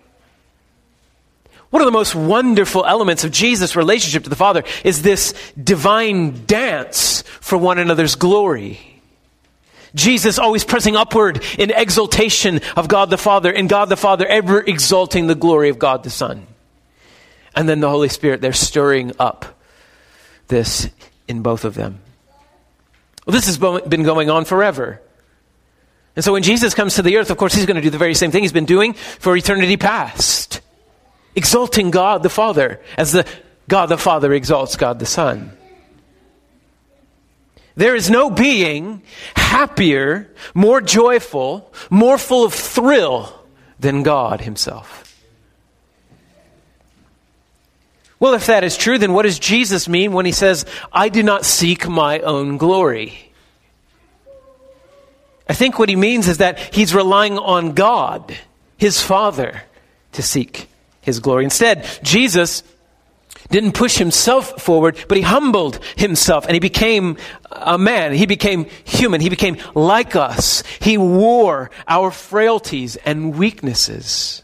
One 1.70 1.82
of 1.82 1.86
the 1.86 1.92
most 1.92 2.16
wonderful 2.16 2.86
elements 2.86 3.24
of 3.24 3.32
Jesus' 3.32 3.76
relationship 3.76 4.24
to 4.24 4.30
the 4.30 4.38
Father 4.38 4.64
is 4.86 5.02
this 5.02 5.34
divine 5.62 6.46
dance 6.46 7.24
for 7.42 7.58
one 7.58 7.78
another's 7.78 8.16
glory. 8.16 8.80
Jesus 9.94 10.40
always 10.40 10.64
pressing 10.64 10.96
upward 10.96 11.44
in 11.58 11.72
exaltation 11.72 12.62
of 12.78 12.88
God 12.88 13.10
the 13.10 13.18
Father, 13.18 13.52
and 13.52 13.68
God 13.68 13.90
the 13.90 13.98
Father 13.98 14.26
ever 14.26 14.62
exalting 14.62 15.28
the 15.28 15.36
glory 15.36 15.70
of 15.70 15.80
God 15.80 16.04
the 16.04 16.10
Son. 16.10 16.48
And 17.56 17.68
then 17.68 17.80
the 17.80 17.90
Holy 17.90 18.10
Spirit, 18.10 18.40
they're 18.40 18.54
stirring 18.54 19.14
up 19.20 19.60
this 20.48 20.90
in 21.28 21.42
both 21.42 21.66
of 21.66 21.74
them. 21.74 22.00
Well, 23.26 23.34
this 23.34 23.48
has 23.48 23.58
been 23.58 24.04
going 24.04 24.30
on 24.30 24.46
forever. 24.46 25.02
And 26.16 26.24
so 26.24 26.32
when 26.32 26.44
Jesus 26.44 26.74
comes 26.74 26.96
to 26.96 27.02
the 27.02 27.18
earth, 27.18 27.30
of 27.30 27.38
course, 27.38 27.54
he's 27.54 27.66
going 27.66 27.76
to 27.76 27.82
do 27.82 27.90
the 27.90 27.98
very 27.98 28.14
same 28.14 28.32
thing 28.32 28.44
he's 28.44 28.54
been 28.54 28.66
doing 28.66 28.94
for 28.94 29.36
eternity 29.36 29.76
past 29.76 30.47
exalting 31.38 31.92
God 31.92 32.24
the 32.24 32.30
Father 32.30 32.82
as 32.98 33.14
the 33.14 33.26
God 33.70 33.86
the 33.86 33.98
Father 33.98 34.34
exalts 34.34 34.76
God 34.76 35.00
the 35.00 35.06
Son. 35.06 35.52
There 37.76 37.96
is 37.96 38.10
no 38.10 38.32
being 38.32 39.04
happier, 39.36 40.34
more 40.56 40.82
joyful, 40.82 41.72
more 41.92 42.18
full 42.18 42.44
of 42.44 42.54
thrill 42.54 43.32
than 43.80 44.02
God 44.02 44.42
Himself. 44.42 45.04
Well, 48.20 48.34
if 48.34 48.48
that 48.48 48.64
is 48.64 48.76
true, 48.76 48.98
then 48.98 49.14
what 49.14 49.24
does 49.24 49.38
Jesus 49.38 49.88
mean 49.88 50.12
when 50.12 50.26
He 50.26 50.32
says, 50.32 50.66
I 50.92 51.10
do 51.10 51.22
not 51.22 51.46
seek 51.46 51.88
my 51.88 52.20
own 52.22 52.58
glory? 52.58 53.32
I 55.48 55.54
think 55.54 55.78
what 55.78 55.88
He 55.88 55.96
means 55.96 56.28
is 56.28 56.40
that 56.40 56.74
He's 56.74 56.96
relying 56.96 57.38
on 57.38 57.74
God, 57.74 58.36
His 58.78 59.04
Father, 59.04 59.62
to 60.14 60.24
seek 60.24 60.68
his 61.08 61.20
glory. 61.20 61.44
Instead, 61.44 61.88
Jesus 62.04 62.62
didn't 63.50 63.72
push 63.72 63.98
himself 63.98 64.62
forward, 64.62 64.98
but 65.08 65.18
he 65.18 65.24
humbled 65.24 65.80
himself 65.96 66.46
and 66.46 66.54
he 66.54 66.60
became 66.60 67.18
a 67.52 67.78
man. 67.78 68.14
He 68.14 68.26
became 68.26 68.66
human. 68.84 69.22
He 69.22 69.30
became 69.30 69.58
like 69.74 70.16
us. 70.16 70.64
He 70.80 70.98
wore 70.98 71.72
our 71.88 72.12
frailties 72.12 72.98
and 72.98 73.38
weaknesses. 73.38 74.44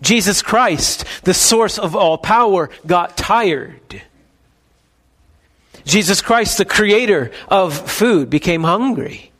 Jesus 0.00 0.42
Christ, 0.42 1.04
the 1.24 1.34
source 1.34 1.76
of 1.78 1.96
all 1.96 2.18
power, 2.18 2.70
got 2.86 3.16
tired. 3.16 4.02
Jesus 5.84 6.22
Christ, 6.22 6.58
the 6.58 6.64
creator 6.64 7.32
of 7.48 7.90
food, 7.90 8.30
became 8.30 8.62
hungry. 8.62 9.32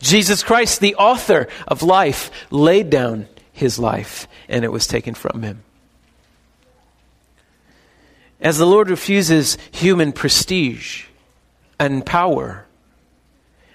Jesus 0.00 0.42
Christ, 0.42 0.80
the 0.80 0.96
author 0.96 1.48
of 1.66 1.82
life, 1.82 2.30
laid 2.50 2.90
down 2.90 3.28
his 3.58 3.78
life, 3.78 4.26
and 4.48 4.64
it 4.64 4.72
was 4.72 4.86
taken 4.86 5.14
from 5.14 5.42
him. 5.42 5.62
As 8.40 8.58
the 8.58 8.66
Lord 8.66 8.88
refuses 8.88 9.58
human 9.72 10.12
prestige 10.12 11.06
and 11.78 12.06
power, 12.06 12.66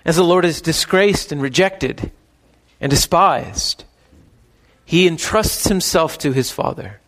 as 0.05 0.15
the 0.15 0.23
Lord 0.23 0.45
is 0.45 0.61
disgraced 0.61 1.31
and 1.31 1.41
rejected 1.41 2.11
and 2.79 2.89
despised, 2.89 3.83
he 4.85 5.07
entrusts 5.07 5.67
himself 5.67 6.17
to 6.19 6.31
his 6.31 6.51
Father. 6.51 6.99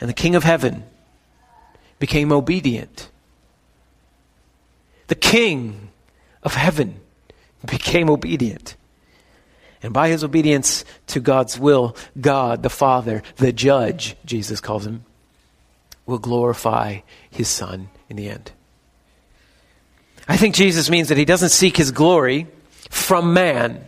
And 0.00 0.08
the 0.08 0.14
King 0.14 0.34
of 0.34 0.44
heaven 0.44 0.84
became 1.98 2.32
obedient. 2.32 3.10
The 5.06 5.14
King 5.14 5.90
of 6.42 6.54
heaven 6.54 7.00
became 7.64 8.10
obedient. 8.10 8.76
And 9.84 9.92
by 9.92 10.08
his 10.08 10.24
obedience 10.24 10.82
to 11.08 11.20
God's 11.20 11.58
will, 11.58 11.94
God, 12.18 12.62
the 12.62 12.70
Father, 12.70 13.22
the 13.36 13.52
judge, 13.52 14.16
Jesus 14.24 14.58
calls 14.58 14.86
him, 14.86 15.04
will 16.06 16.18
glorify 16.18 17.00
his 17.30 17.48
Son 17.48 17.90
in 18.08 18.16
the 18.16 18.30
end. 18.30 18.50
I 20.26 20.38
think 20.38 20.54
Jesus 20.54 20.88
means 20.88 21.10
that 21.10 21.18
he 21.18 21.26
doesn't 21.26 21.50
seek 21.50 21.76
his 21.76 21.90
glory 21.90 22.46
from 22.88 23.34
man 23.34 23.84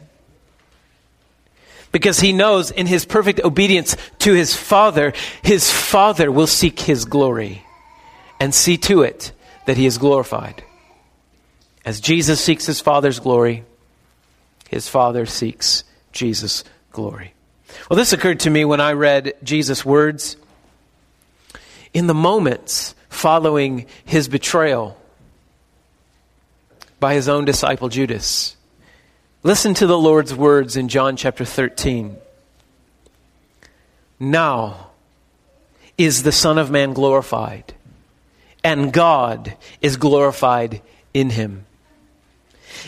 because 1.93 2.21
he 2.21 2.35
knows 2.35 2.71
in 2.71 2.87
his 2.87 3.07
perfect 3.07 3.41
obedience 3.41 3.97
to 4.19 4.35
his 4.35 4.55
Father, 4.55 5.15
his 5.41 5.73
Father 5.73 6.31
will 6.31 6.47
seek 6.47 6.79
his 6.79 7.07
glory 7.07 7.65
and 8.39 8.55
see 8.55 8.77
to 8.77 9.01
it 9.01 9.33
that 9.65 9.79
he 9.79 9.87
is 9.87 9.97
glorified. 9.97 10.63
As 11.87 12.01
Jesus 12.03 12.39
seeks 12.39 12.67
his 12.67 12.83
Father's 12.83 13.19
glory, 13.19 13.65
his 14.69 14.89
Father 14.89 15.27
seeks 15.27 15.85
Jesus' 16.13 16.65
glory. 16.93 17.35
Well, 17.89 17.97
this 17.97 18.13
occurred 18.13 18.41
to 18.41 18.51
me 18.51 18.65
when 18.65 18.81
I 18.81 18.93
read 18.93 19.35
Jesus' 19.43 19.85
words 19.85 20.37
in 21.93 22.07
the 22.07 22.15
moments 22.15 22.95
following 23.09 23.87
his 24.05 24.29
betrayal 24.29 24.97
by 27.01 27.15
his 27.15 27.29
own 27.29 27.45
disciple 27.45 27.89
Judas. 27.89 28.57
Listen 29.43 29.75
to 29.75 29.87
the 29.87 29.99
Lord's 29.99 30.35
words 30.35 30.77
in 30.77 30.89
John 30.89 31.17
chapter 31.17 31.45
13. 31.45 32.17
Now, 34.19 34.87
is 35.99 36.23
the 36.23 36.33
Son 36.33 36.59
of 36.59 36.71
Man 36.71 36.93
glorified, 36.93 37.75
and 38.63 38.93
God 38.93 39.57
is 39.81 39.97
glorified 39.97 40.83
in 41.15 41.31
him. 41.31 41.67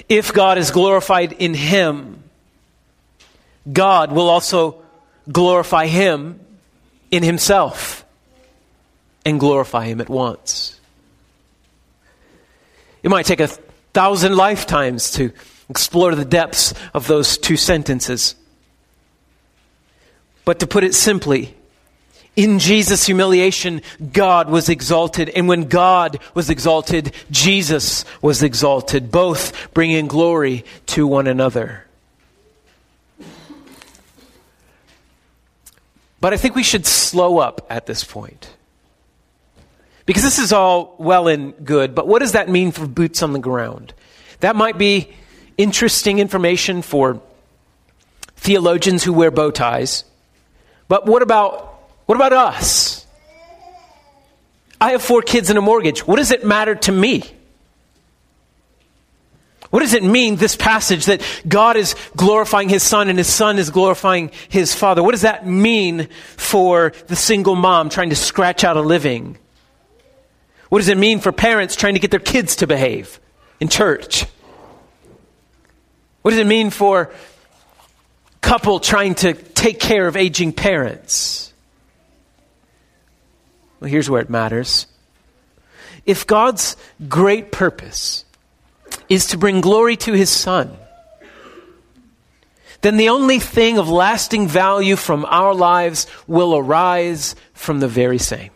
If 0.09 0.33
God 0.33 0.59
is 0.59 0.71
glorified 0.71 1.33
in 1.33 1.54
him, 1.54 2.23
God 3.71 4.12
will 4.12 4.28
also 4.28 4.83
glorify 5.30 5.87
him 5.87 6.40
in 7.11 7.23
himself 7.23 8.04
and 9.25 9.38
glorify 9.38 9.87
him 9.87 10.00
at 10.00 10.09
once. 10.09 10.80
It 13.02 13.11
might 13.11 13.26
take 13.26 13.40
a 13.40 13.49
thousand 13.92 14.37
lifetimes 14.37 15.12
to 15.12 15.33
explore 15.68 16.14
the 16.14 16.25
depths 16.25 16.73
of 16.95 17.07
those 17.07 17.37
two 17.38 17.57
sentences. 17.57 18.35
But 20.45 20.61
to 20.61 20.66
put 20.66 20.83
it 20.83 20.95
simply, 20.95 21.54
in 22.38 22.61
Jesus' 22.61 23.04
humiliation, 23.04 23.83
God 24.12 24.49
was 24.49 24.68
exalted. 24.68 25.28
And 25.28 25.49
when 25.49 25.64
God 25.64 26.21
was 26.35 26.50
exalted, 26.50 27.12
Jesus 27.33 28.04
was 28.23 28.45
exalted, 28.45 29.11
both 29.11 29.75
bringing 29.75 30.07
glory 30.07 30.64
to 30.87 31.04
one 31.04 31.26
another. 31.26 31.85
But 36.21 36.33
I 36.33 36.37
think 36.37 36.54
we 36.54 36.62
should 36.62 36.87
slow 36.87 37.38
up 37.38 37.66
at 37.68 37.87
this 37.87 38.04
point. 38.04 38.54
Because 40.07 40.23
this 40.23 40.38
is 40.38 40.52
all 40.52 40.95
well 40.97 41.26
and 41.26 41.54
good, 41.66 41.92
but 41.92 42.07
what 42.07 42.21
does 42.21 42.33
that 42.33 42.49
mean 42.49 42.71
for 42.71 42.87
boots 42.87 43.21
on 43.21 43.33
the 43.33 43.40
ground? 43.40 43.92
That 44.38 44.54
might 44.54 44.78
be 44.78 45.12
interesting 45.57 46.21
information 46.21 46.83
for 46.83 47.21
theologians 48.37 49.02
who 49.02 49.12
wear 49.12 49.33
bow 49.33 49.50
ties. 49.50 50.04
But 50.87 51.04
what 51.04 51.23
about 51.23 51.78
what 52.09 52.15
about 52.15 52.33
us? 52.33 53.07
I 54.81 54.93
have 54.93 55.03
four 55.03 55.21
kids 55.21 55.50
and 55.50 55.59
a 55.59 55.61
mortgage. 55.61 56.07
What 56.07 56.17
does 56.17 56.31
it 56.31 56.43
matter 56.43 56.75
to 56.75 56.91
me? 56.91 57.23
What 59.69 59.81
does 59.81 59.93
it 59.93 60.03
mean, 60.03 60.37
this 60.37 60.57
passage, 60.57 61.05
that 61.05 61.21
God 61.47 61.77
is 61.77 61.95
glorifying 62.17 62.71
His 62.71 62.83
Son 62.83 63.11
and 63.11 63.19
His 63.19 63.31
Son 63.31 63.59
is 63.59 63.69
glorifying 63.69 64.31
His 64.49 64.75
Father? 64.75 65.03
What 65.03 65.11
does 65.11 65.21
that 65.21 65.47
mean 65.47 66.09
for 66.38 66.95
the 67.09 67.15
single 67.15 67.55
mom 67.55 67.91
trying 67.91 68.09
to 68.09 68.17
scratch 68.17 68.65
out 68.65 68.79
a 68.79 68.81
living? 68.81 69.37
What 70.71 70.79
does 70.79 70.88
it 70.88 70.97
mean 70.97 71.21
for 71.21 71.31
parents 71.31 71.77
trying 71.77 71.93
to 71.93 72.00
get 72.00 72.11
their 72.11 72.21
kids 72.21 72.57
to 72.57 72.67
behave 72.67 73.21
in 73.61 73.69
church? 73.69 74.25
What 76.23 76.31
does 76.31 76.41
it 76.41 76.47
mean 76.47 76.71
for 76.71 77.12
couple 78.41 78.81
trying 78.81 79.15
to 79.17 79.35
take 79.35 79.79
care 79.79 80.09
of 80.09 80.17
aging 80.17 80.55
parents? 80.55 81.48
Well, 83.81 83.91
here's 83.91 84.11
where 84.11 84.21
it 84.21 84.31
matters. 84.31 84.87
If 86.05 86.27
God's 86.27 86.77
great 87.09 87.53
purpose 87.53 88.25
is 89.09 89.27
to 89.27 89.39
bring 89.39 89.61
glory 89.61 89.97
to 89.99 90.13
his 90.13 90.31
Son, 90.31 90.77
then 92.81 92.97
the 92.97 93.09
only 93.09 93.39
thing 93.39 93.79
of 93.79 93.89
lasting 93.89 94.47
value 94.49 94.97
from 94.97 95.25
our 95.25 95.55
lives 95.55 96.07
will 96.27 96.57
arise 96.57 97.35
from 97.53 97.81
the 97.81 97.89
very 97.89 98.19
same. 98.19 98.51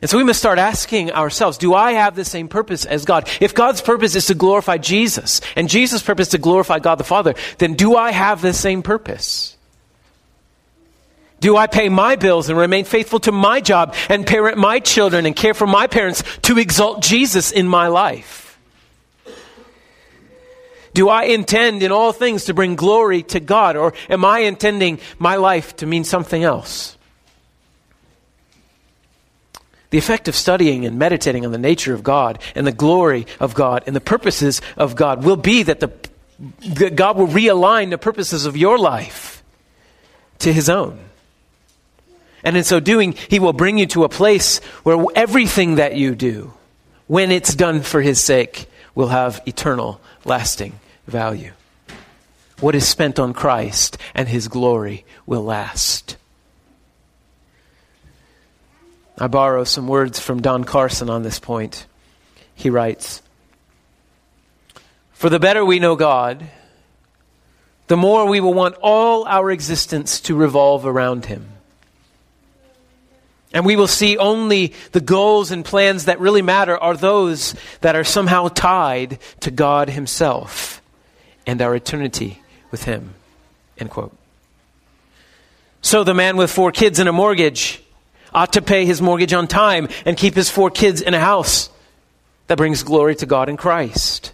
And 0.00 0.08
so 0.08 0.16
we 0.16 0.24
must 0.24 0.38
start 0.38 0.58
asking 0.58 1.12
ourselves, 1.12 1.58
do 1.58 1.74
I 1.74 1.92
have 1.92 2.16
the 2.16 2.24
same 2.24 2.48
purpose 2.48 2.86
as 2.86 3.04
God? 3.04 3.28
If 3.38 3.54
God's 3.54 3.82
purpose 3.82 4.16
is 4.16 4.26
to 4.26 4.34
glorify 4.34 4.78
Jesus, 4.78 5.42
and 5.56 5.68
Jesus' 5.68 6.02
purpose 6.02 6.28
is 6.28 6.32
to 6.32 6.38
glorify 6.38 6.78
God 6.78 6.94
the 6.94 7.04
Father, 7.04 7.34
then 7.58 7.74
do 7.74 7.96
I 7.96 8.10
have 8.10 8.40
the 8.40 8.54
same 8.54 8.82
purpose? 8.82 9.58
Do 11.40 11.56
I 11.56 11.66
pay 11.66 11.88
my 11.88 12.16
bills 12.16 12.50
and 12.50 12.58
remain 12.58 12.84
faithful 12.84 13.18
to 13.20 13.32
my 13.32 13.60
job 13.60 13.94
and 14.10 14.26
parent 14.26 14.58
my 14.58 14.78
children 14.78 15.24
and 15.24 15.34
care 15.34 15.54
for 15.54 15.66
my 15.66 15.86
parents 15.86 16.22
to 16.42 16.58
exalt 16.58 17.02
Jesus 17.02 17.50
in 17.50 17.66
my 17.66 17.88
life? 17.88 18.58
Do 20.92 21.08
I 21.08 21.24
intend 21.24 21.82
in 21.82 21.92
all 21.92 22.12
things 22.12 22.44
to 22.44 22.54
bring 22.54 22.74
glory 22.74 23.22
to 23.24 23.40
God 23.40 23.76
or 23.76 23.94
am 24.10 24.24
I 24.24 24.40
intending 24.40 24.98
my 25.18 25.36
life 25.36 25.76
to 25.76 25.86
mean 25.86 26.04
something 26.04 26.42
else? 26.42 26.98
The 29.90 29.98
effect 29.98 30.28
of 30.28 30.34
studying 30.34 30.84
and 30.84 30.98
meditating 30.98 31.46
on 31.46 31.52
the 31.52 31.58
nature 31.58 31.94
of 31.94 32.02
God 32.02 32.40
and 32.54 32.66
the 32.66 32.72
glory 32.72 33.26
of 33.40 33.54
God 33.54 33.84
and 33.86 33.96
the 33.96 34.00
purposes 34.00 34.60
of 34.76 34.94
God 34.94 35.24
will 35.24 35.36
be 35.36 35.62
that, 35.62 35.80
the, 35.80 35.90
that 36.74 36.96
God 36.96 37.16
will 37.16 37.26
realign 37.26 37.90
the 37.90 37.98
purposes 37.98 38.44
of 38.46 38.56
your 38.56 38.78
life 38.78 39.42
to 40.40 40.52
His 40.52 40.68
own. 40.68 41.09
And 42.42 42.56
in 42.56 42.64
so 42.64 42.80
doing, 42.80 43.14
He 43.28 43.38
will 43.38 43.52
bring 43.52 43.78
you 43.78 43.86
to 43.86 44.04
a 44.04 44.08
place 44.08 44.58
where 44.82 45.04
everything 45.14 45.76
that 45.76 45.96
you 45.96 46.14
do, 46.14 46.52
when 47.06 47.30
it's 47.30 47.54
done 47.54 47.82
for 47.82 48.00
His 48.00 48.20
sake, 48.20 48.68
will 48.94 49.08
have 49.08 49.42
eternal, 49.46 50.00
lasting 50.24 50.80
value. 51.06 51.52
What 52.60 52.74
is 52.74 52.86
spent 52.86 53.18
on 53.18 53.32
Christ 53.32 53.98
and 54.14 54.28
His 54.28 54.48
glory 54.48 55.04
will 55.26 55.42
last. 55.42 56.16
I 59.18 59.26
borrow 59.26 59.64
some 59.64 59.86
words 59.86 60.18
from 60.18 60.40
Don 60.40 60.64
Carson 60.64 61.10
on 61.10 61.22
this 61.22 61.38
point. 61.38 61.86
He 62.54 62.70
writes 62.70 63.20
For 65.12 65.28
the 65.28 65.38
better 65.38 65.62
we 65.62 65.78
know 65.78 65.94
God, 65.94 66.48
the 67.86 67.98
more 67.98 68.26
we 68.26 68.40
will 68.40 68.54
want 68.54 68.76
all 68.80 69.26
our 69.26 69.50
existence 69.50 70.20
to 70.22 70.34
revolve 70.34 70.86
around 70.86 71.26
Him. 71.26 71.49
And 73.52 73.66
we 73.66 73.76
will 73.76 73.88
see 73.88 74.16
only 74.16 74.74
the 74.92 75.00
goals 75.00 75.50
and 75.50 75.64
plans 75.64 76.04
that 76.04 76.20
really 76.20 76.42
matter 76.42 76.76
are 76.78 76.96
those 76.96 77.54
that 77.80 77.96
are 77.96 78.04
somehow 78.04 78.48
tied 78.48 79.18
to 79.40 79.50
God 79.50 79.90
Himself 79.90 80.80
and 81.46 81.60
our 81.60 81.74
eternity 81.74 82.42
with 82.70 82.84
Him. 82.84 83.14
End 83.78 83.90
quote. 83.90 84.16
So 85.82 86.04
the 86.04 86.14
man 86.14 86.36
with 86.36 86.50
four 86.50 86.72
kids 86.72 86.98
and 86.98 87.08
a 87.08 87.12
mortgage 87.12 87.82
ought 88.32 88.52
to 88.52 88.62
pay 88.62 88.84
his 88.84 89.02
mortgage 89.02 89.32
on 89.32 89.46
time 89.46 89.88
and 90.04 90.16
keep 90.16 90.34
his 90.34 90.50
four 90.50 90.70
kids 90.70 91.00
in 91.00 91.14
a 91.14 91.20
house 91.20 91.70
that 92.46 92.58
brings 92.58 92.82
glory 92.82 93.14
to 93.16 93.26
God 93.26 93.48
in 93.48 93.56
Christ. 93.56 94.32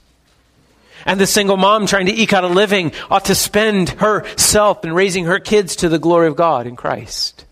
And 1.04 1.20
the 1.20 1.26
single 1.26 1.56
mom 1.56 1.86
trying 1.86 2.06
to 2.06 2.12
eke 2.12 2.32
out 2.32 2.44
a 2.44 2.48
living 2.48 2.92
ought 3.10 3.26
to 3.26 3.34
spend 3.34 3.90
herself 3.90 4.84
in 4.84 4.92
raising 4.92 5.26
her 5.26 5.38
kids 5.38 5.76
to 5.76 5.88
the 5.88 6.00
glory 6.00 6.26
of 6.26 6.36
God 6.36 6.66
in 6.66 6.74
Christ. 6.74 7.44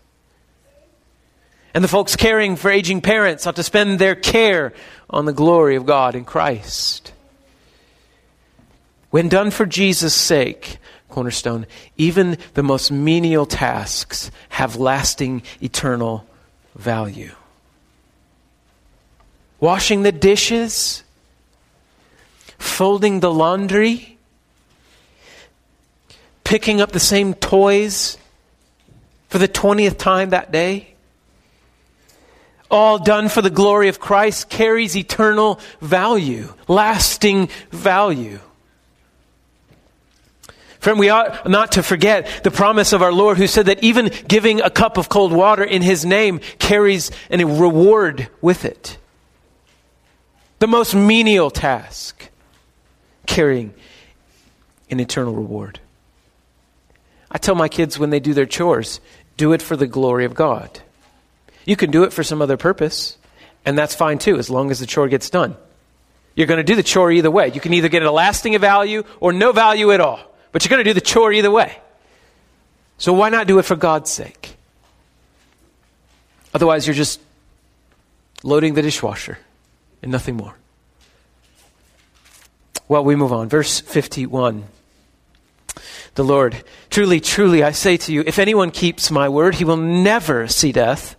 And 1.75 1.83
the 1.83 1.89
folks 1.89 2.15
caring 2.15 2.55
for 2.55 2.71
aging 2.71 3.01
parents 3.01 3.49
ought 3.49 3.57
to 3.57 3.65
spend 3.65 3.99
their 3.99 4.15
care 4.15 4.73
on 5.11 5.25
the 5.25 5.33
glory 5.33 5.75
of 5.75 5.85
God 5.85 6.15
in 6.15 6.25
Christ. 6.25 7.13
When 9.11 9.29
done 9.29 9.51
for 9.51 9.67
Jesus' 9.67 10.15
sake, 10.15 10.79
Cornerstone, 11.09 11.67
even 11.97 12.39
the 12.55 12.63
most 12.63 12.93
menial 12.93 13.45
tasks 13.45 14.31
have 14.51 14.77
lasting 14.77 15.43
eternal 15.61 16.25
value. 16.77 17.33
Washing 19.59 20.03
the 20.03 20.13
dishes, 20.13 21.03
folding 22.59 23.19
the 23.19 23.33
laundry, 23.33 24.17
picking 26.45 26.81
up 26.81 26.93
the 26.93 27.01
same 27.01 27.35
toys 27.35 28.17
for 29.29 29.39
the 29.39 29.49
20th 29.49 29.99
time 29.99 30.31
that 30.31 30.53
day 30.53 30.94
all 32.75 32.99
done 32.99 33.29
for 33.29 33.41
the 33.41 33.51
glory 33.51 33.89
of 33.89 34.01
Christ 34.01 34.51
carries 34.51 34.97
eternal 34.97 35.61
value, 35.81 36.53
lasting 36.67 37.49
value. 37.71 38.41
Friend, 40.81 40.99
we 40.99 41.09
ought 41.09 41.49
not 41.49 41.73
to 41.73 41.85
forget 41.85 42.43
the 42.43 42.51
promise 42.51 42.93
of 42.93 43.01
our 43.01 43.13
Lord 43.13 43.39
who 43.39 43.47
said 43.47 43.67
that 43.67 43.85
even 43.85 44.11
giving 44.27 44.61
a 44.61 44.71
cup 44.71 44.99
of 44.99 45.09
cold 45.09 45.33
water 45.33 45.63
in 45.63 45.83
His 45.83 46.05
name 46.05 46.41
carries 46.59 47.13
a 47.31 47.45
reward 47.45 48.29
with 48.43 48.65
it. 48.65 48.99
The 50.59 50.67
most 50.67 50.97
menial 50.97 51.51
task 51.51 52.29
carrying 53.25 53.73
an 54.91 54.99
eternal 54.99 55.33
reward. 55.33 55.79
I 57.31 57.39
tell 57.39 57.55
my 57.55 57.69
kids 57.69 58.01
when 58.01 58.11
they 58.11 58.21
do 58.21 58.35
their 58.35 58.47
chores, 58.47 59.01
do 59.37 59.53
it 59.53 59.63
for 59.63 59.77
the 59.77 59.87
glory 59.87 60.25
of 60.25 60.35
God. 60.35 60.83
You 61.65 61.77
can 61.77 61.91
do 61.91 62.05
it 62.05 62.13
for 62.13 62.23
some 62.23 62.43
other 62.43 62.57
purpose, 62.57 63.17
and 63.65 63.77
that's 63.77 63.95
fine 63.95 64.19
too, 64.19 64.39
as 64.39 64.51
long 64.51 64.71
as 64.71 64.81
the 64.81 64.87
chore 64.87 65.09
gets 65.09 65.31
done. 65.31 65.57
You're 66.35 66.47
going 66.47 66.59
to 66.59 66.65
do 66.65 66.75
the 66.75 66.83
chore 66.83 67.13
either 67.13 67.31
way. 67.31 67.51
You 67.53 67.61
can 67.61 67.73
either 67.75 67.89
get 67.89 68.03
a 68.03 68.11
lasting 68.11 68.59
value 68.59 69.05
or 69.21 69.33
no 69.33 69.53
value 69.53 69.93
at 69.93 70.01
all, 70.01 70.21
but 70.53 70.65
you're 70.65 70.71
going 70.71 70.85
to 70.85 70.91
do 70.91 70.95
the 70.95 71.01
chore 71.01 71.33
either 71.33 71.51
way. 71.51 71.79
So 72.99 73.13
why 73.13 73.29
not 73.29 73.47
do 73.47 73.59
it 73.59 73.65
for 73.65 73.77
God's 73.77 74.11
sake? 74.11 74.57
Otherwise, 76.53 76.87
you're 76.87 76.95
just 76.95 77.21
loading 78.43 78.75
the 78.75 78.83
dishwasher 78.83 79.39
and 80.03 80.13
nothing 80.13 80.37
more. 80.37 80.55
Well, 82.87 83.05
we 83.05 83.17
move 83.17 83.33
on. 83.33 83.49
Verse 83.49 83.81
51. 83.81 84.65
the 86.15 86.25
Lord, 86.25 86.63
Truly, 86.91 87.21
truly, 87.21 87.65
I 87.65 87.73
say 87.73 87.97
to 87.97 88.13
you, 88.13 88.23
if 88.27 88.39
anyone 88.39 88.71
keeps 88.71 89.11
my 89.11 89.29
word, 89.29 89.57
he 89.57 89.65
will 89.65 89.77
never 89.77 90.47
see 90.47 90.71
death. 90.71 91.17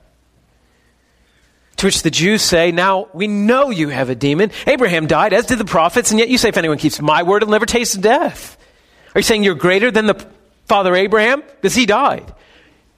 To 1.77 1.87
which 1.87 2.03
the 2.03 2.11
Jews 2.11 2.41
say, 2.41 2.71
Now 2.71 3.09
we 3.13 3.27
know 3.27 3.69
you 3.69 3.89
have 3.89 4.09
a 4.09 4.15
demon. 4.15 4.51
Abraham 4.65 5.07
died, 5.07 5.33
as 5.33 5.45
did 5.45 5.57
the 5.57 5.65
prophets, 5.65 6.11
and 6.11 6.19
yet 6.19 6.29
you 6.29 6.37
say, 6.37 6.49
If 6.49 6.57
anyone 6.57 6.77
keeps 6.77 7.01
my 7.01 7.23
word, 7.23 7.43
he'll 7.43 7.51
never 7.51 7.65
taste 7.65 7.99
death. 8.01 8.57
Are 9.13 9.19
you 9.19 9.23
saying 9.23 9.43
you're 9.43 9.55
greater 9.55 9.91
than 9.91 10.05
the 10.07 10.25
father 10.65 10.95
Abraham? 10.95 11.41
Because 11.41 11.75
he 11.75 11.85
died. 11.85 12.33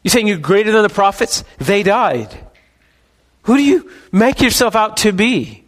You're 0.03 0.11
saying 0.11 0.27
you're 0.27 0.37
greater 0.37 0.71
than 0.71 0.83
the 0.83 0.89
prophets? 0.89 1.43
They 1.57 1.83
died. 1.83 2.35
Who 3.43 3.57
do 3.57 3.63
you 3.63 3.91
make 4.11 4.41
yourself 4.41 4.75
out 4.75 4.97
to 4.97 5.11
be? 5.11 5.63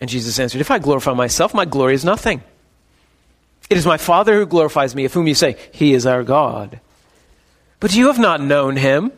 And 0.00 0.08
Jesus 0.08 0.38
answered, 0.38 0.60
If 0.60 0.70
I 0.70 0.78
glorify 0.78 1.12
myself, 1.12 1.54
my 1.54 1.64
glory 1.64 1.94
is 1.94 2.04
nothing. 2.04 2.42
It 3.68 3.76
is 3.76 3.86
my 3.86 3.98
Father 3.98 4.34
who 4.34 4.46
glorifies 4.46 4.94
me, 4.94 5.04
of 5.04 5.12
whom 5.12 5.26
you 5.26 5.34
say, 5.34 5.56
He 5.72 5.94
is 5.94 6.06
our 6.06 6.22
God. 6.22 6.80
But 7.78 7.94
you 7.94 8.08
have 8.08 8.18
not 8.18 8.40
known 8.40 8.76
him. 8.76 9.12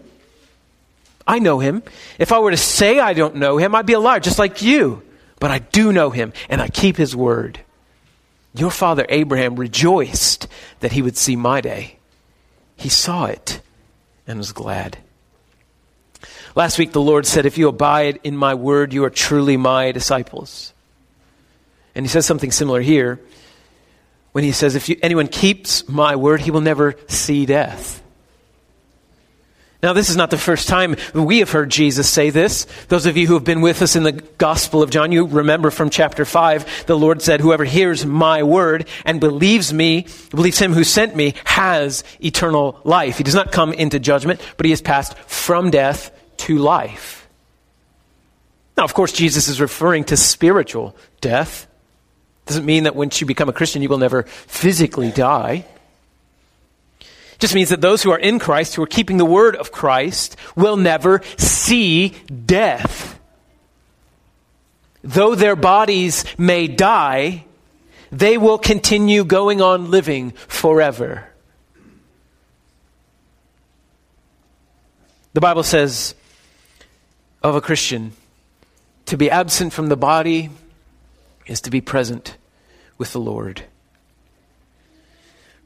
I 1.26 1.38
know 1.38 1.58
him. 1.58 1.82
If 2.18 2.32
I 2.32 2.38
were 2.38 2.50
to 2.50 2.56
say 2.56 2.98
I 2.98 3.12
don't 3.12 3.36
know 3.36 3.56
him, 3.56 3.74
I'd 3.74 3.86
be 3.86 3.92
a 3.92 4.00
liar, 4.00 4.20
just 4.20 4.38
like 4.38 4.62
you. 4.62 5.02
But 5.38 5.50
I 5.50 5.58
do 5.58 5.92
know 5.92 6.10
him, 6.10 6.32
and 6.48 6.60
I 6.60 6.68
keep 6.68 6.96
his 6.96 7.16
word. 7.16 7.60
Your 8.54 8.70
father 8.70 9.06
Abraham 9.08 9.56
rejoiced 9.56 10.46
that 10.80 10.92
he 10.92 11.02
would 11.02 11.16
see 11.16 11.36
my 11.36 11.60
day. 11.60 11.98
He 12.76 12.88
saw 12.88 13.26
it 13.26 13.60
and 14.26 14.38
was 14.38 14.52
glad. 14.52 14.98
Last 16.54 16.78
week, 16.78 16.92
the 16.92 17.00
Lord 17.00 17.26
said, 17.26 17.46
If 17.46 17.56
you 17.56 17.68
abide 17.68 18.20
in 18.24 18.36
my 18.36 18.54
word, 18.54 18.92
you 18.92 19.04
are 19.04 19.10
truly 19.10 19.56
my 19.56 19.92
disciples. 19.92 20.74
And 21.94 22.04
he 22.04 22.08
says 22.08 22.26
something 22.26 22.50
similar 22.50 22.80
here 22.80 23.20
when 24.32 24.44
he 24.44 24.52
says, 24.52 24.74
If 24.74 24.88
you, 24.88 24.96
anyone 25.02 25.28
keeps 25.28 25.88
my 25.88 26.16
word, 26.16 26.40
he 26.40 26.50
will 26.50 26.60
never 26.60 26.94
see 27.08 27.46
death. 27.46 28.01
Now, 29.82 29.92
this 29.92 30.10
is 30.10 30.16
not 30.16 30.30
the 30.30 30.38
first 30.38 30.68
time 30.68 30.94
we 31.12 31.40
have 31.40 31.50
heard 31.50 31.68
Jesus 31.68 32.08
say 32.08 32.30
this. 32.30 32.68
Those 32.86 33.06
of 33.06 33.16
you 33.16 33.26
who 33.26 33.34
have 33.34 33.42
been 33.42 33.62
with 33.62 33.82
us 33.82 33.96
in 33.96 34.04
the 34.04 34.12
Gospel 34.12 34.80
of 34.80 34.90
John, 34.90 35.10
you 35.10 35.26
remember 35.26 35.72
from 35.72 35.90
chapter 35.90 36.24
5, 36.24 36.86
the 36.86 36.96
Lord 36.96 37.20
said, 37.20 37.40
Whoever 37.40 37.64
hears 37.64 38.06
my 38.06 38.44
word 38.44 38.86
and 39.04 39.18
believes 39.18 39.72
me, 39.72 40.06
believes 40.30 40.60
him 40.60 40.72
who 40.72 40.84
sent 40.84 41.16
me, 41.16 41.34
has 41.44 42.04
eternal 42.22 42.80
life. 42.84 43.18
He 43.18 43.24
does 43.24 43.34
not 43.34 43.50
come 43.50 43.72
into 43.72 43.98
judgment, 43.98 44.40
but 44.56 44.66
he 44.66 44.70
has 44.70 44.80
passed 44.80 45.18
from 45.18 45.72
death 45.72 46.16
to 46.38 46.58
life. 46.58 47.28
Now, 48.76 48.84
of 48.84 48.94
course, 48.94 49.10
Jesus 49.10 49.48
is 49.48 49.60
referring 49.60 50.04
to 50.04 50.16
spiritual 50.16 50.94
death. 51.20 51.66
Doesn't 52.46 52.64
mean 52.64 52.84
that 52.84 52.94
once 52.94 53.20
you 53.20 53.26
become 53.26 53.48
a 53.48 53.52
Christian, 53.52 53.82
you 53.82 53.88
will 53.88 53.98
never 53.98 54.22
physically 54.22 55.10
die 55.10 55.66
just 57.42 57.56
means 57.56 57.70
that 57.70 57.80
those 57.80 58.04
who 58.04 58.12
are 58.12 58.18
in 58.18 58.38
Christ, 58.38 58.76
who 58.76 58.82
are 58.84 58.86
keeping 58.86 59.16
the 59.16 59.24
word 59.24 59.56
of 59.56 59.72
Christ, 59.72 60.36
will 60.54 60.76
never 60.76 61.22
see 61.36 62.10
death. 62.46 63.18
Though 65.02 65.34
their 65.34 65.56
bodies 65.56 66.24
may 66.38 66.68
die, 66.68 67.44
they 68.12 68.38
will 68.38 68.58
continue 68.58 69.24
going 69.24 69.60
on 69.60 69.90
living 69.90 70.30
forever. 70.30 71.28
The 75.32 75.40
Bible 75.40 75.64
says 75.64 76.14
of 77.42 77.56
a 77.56 77.60
Christian 77.60 78.12
to 79.06 79.16
be 79.16 79.28
absent 79.28 79.72
from 79.72 79.88
the 79.88 79.96
body 79.96 80.50
is 81.48 81.60
to 81.62 81.70
be 81.70 81.80
present 81.80 82.36
with 82.98 83.12
the 83.12 83.20
Lord. 83.20 83.64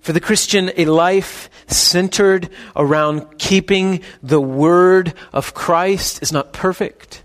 For 0.06 0.12
the 0.12 0.20
Christian, 0.20 0.70
a 0.76 0.84
life 0.84 1.50
centered 1.66 2.48
around 2.76 3.38
keeping 3.38 4.02
the 4.22 4.40
word 4.40 5.14
of 5.32 5.52
Christ 5.52 6.22
is 6.22 6.30
not 6.30 6.52
perfect, 6.52 7.24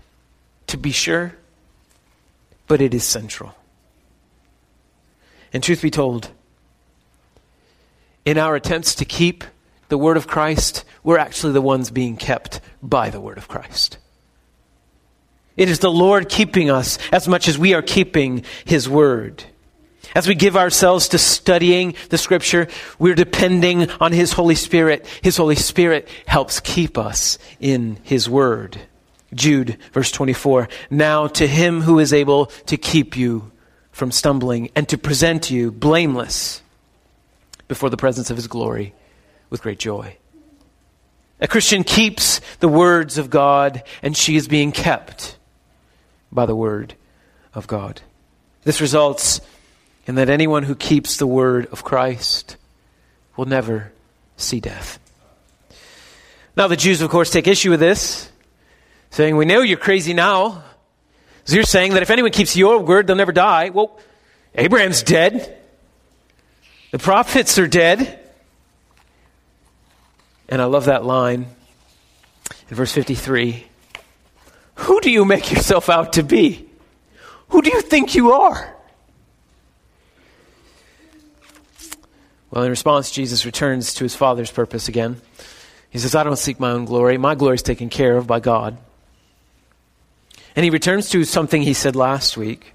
to 0.66 0.76
be 0.76 0.90
sure, 0.90 1.36
but 2.66 2.80
it 2.80 2.92
is 2.92 3.04
central. 3.04 3.54
And 5.52 5.62
truth 5.62 5.80
be 5.80 5.92
told, 5.92 6.30
in 8.24 8.36
our 8.36 8.56
attempts 8.56 8.96
to 8.96 9.04
keep 9.04 9.44
the 9.88 9.96
word 9.96 10.16
of 10.16 10.26
Christ, 10.26 10.84
we're 11.04 11.18
actually 11.18 11.52
the 11.52 11.62
ones 11.62 11.88
being 11.88 12.16
kept 12.16 12.60
by 12.82 13.10
the 13.10 13.20
word 13.20 13.38
of 13.38 13.46
Christ. 13.46 13.98
It 15.56 15.68
is 15.68 15.78
the 15.78 15.88
Lord 15.88 16.28
keeping 16.28 16.68
us 16.68 16.98
as 17.12 17.28
much 17.28 17.46
as 17.46 17.56
we 17.56 17.74
are 17.74 17.82
keeping 17.82 18.42
his 18.64 18.88
word. 18.88 19.44
As 20.14 20.26
we 20.28 20.34
give 20.34 20.56
ourselves 20.56 21.08
to 21.08 21.18
studying 21.18 21.94
the 22.10 22.18
scripture, 22.18 22.68
we're 22.98 23.14
depending 23.14 23.90
on 23.92 24.12
His 24.12 24.32
Holy 24.32 24.54
Spirit. 24.54 25.06
His 25.22 25.36
Holy 25.36 25.56
Spirit 25.56 26.08
helps 26.26 26.60
keep 26.60 26.98
us 26.98 27.38
in 27.60 27.98
His 28.02 28.28
Word. 28.28 28.78
Jude, 29.34 29.78
verse 29.92 30.10
24. 30.10 30.68
Now 30.90 31.26
to 31.28 31.46
Him 31.46 31.80
who 31.80 31.98
is 31.98 32.12
able 32.12 32.46
to 32.66 32.76
keep 32.76 33.16
you 33.16 33.50
from 33.90 34.10
stumbling 34.10 34.70
and 34.74 34.88
to 34.88 34.98
present 34.98 35.50
you 35.50 35.70
blameless 35.70 36.62
before 37.68 37.88
the 37.88 37.96
presence 37.96 38.30
of 38.30 38.36
His 38.36 38.48
glory 38.48 38.94
with 39.48 39.62
great 39.62 39.78
joy. 39.78 40.16
A 41.40 41.48
Christian 41.48 41.84
keeps 41.84 42.40
the 42.60 42.68
words 42.68 43.18
of 43.18 43.30
God, 43.30 43.82
and 44.02 44.16
she 44.16 44.36
is 44.36 44.46
being 44.46 44.72
kept 44.72 45.36
by 46.30 46.46
the 46.46 46.54
Word 46.54 46.94
of 47.54 47.66
God. 47.66 48.00
This 48.64 48.80
results 48.80 49.40
and 50.06 50.18
that 50.18 50.28
anyone 50.28 50.64
who 50.64 50.74
keeps 50.74 51.16
the 51.16 51.26
word 51.26 51.66
of 51.66 51.84
Christ 51.84 52.56
will 53.36 53.46
never 53.46 53.92
see 54.36 54.60
death. 54.60 54.98
Now, 56.56 56.68
the 56.68 56.76
Jews, 56.76 57.00
of 57.00 57.10
course, 57.10 57.30
take 57.30 57.46
issue 57.46 57.70
with 57.70 57.80
this, 57.80 58.30
saying, 59.10 59.36
We 59.36 59.46
know 59.46 59.60
you're 59.60 59.78
crazy 59.78 60.12
now. 60.12 60.64
So 61.44 61.54
you're 61.54 61.64
saying 61.64 61.94
that 61.94 62.02
if 62.02 62.10
anyone 62.10 62.30
keeps 62.30 62.56
your 62.56 62.78
word, 62.78 63.06
they'll 63.06 63.16
never 63.16 63.32
die. 63.32 63.70
Well, 63.70 63.98
Abraham's 64.54 65.02
dead. 65.02 65.56
The 66.92 66.98
prophets 66.98 67.58
are 67.58 67.66
dead. 67.66 68.20
And 70.48 70.60
I 70.60 70.66
love 70.66 70.84
that 70.84 71.04
line 71.04 71.46
in 72.68 72.76
verse 72.76 72.92
53 72.92 73.66
Who 74.74 75.00
do 75.00 75.10
you 75.10 75.24
make 75.24 75.50
yourself 75.50 75.88
out 75.88 76.14
to 76.14 76.22
be? 76.22 76.68
Who 77.48 77.62
do 77.62 77.70
you 77.70 77.80
think 77.80 78.14
you 78.14 78.32
are? 78.32 78.76
Well, 82.52 82.64
in 82.64 82.70
response, 82.70 83.10
Jesus 83.10 83.46
returns 83.46 83.94
to 83.94 84.04
his 84.04 84.14
Father's 84.14 84.50
purpose 84.50 84.86
again. 84.86 85.22
He 85.88 85.98
says, 85.98 86.14
I 86.14 86.22
don't 86.22 86.36
seek 86.36 86.60
my 86.60 86.70
own 86.70 86.84
glory. 86.84 87.16
My 87.16 87.34
glory 87.34 87.54
is 87.54 87.62
taken 87.62 87.88
care 87.88 88.14
of 88.18 88.26
by 88.26 88.40
God. 88.40 88.76
And 90.54 90.62
he 90.62 90.68
returns 90.68 91.08
to 91.10 91.24
something 91.24 91.62
he 91.62 91.72
said 91.72 91.96
last 91.96 92.36
week. 92.36 92.74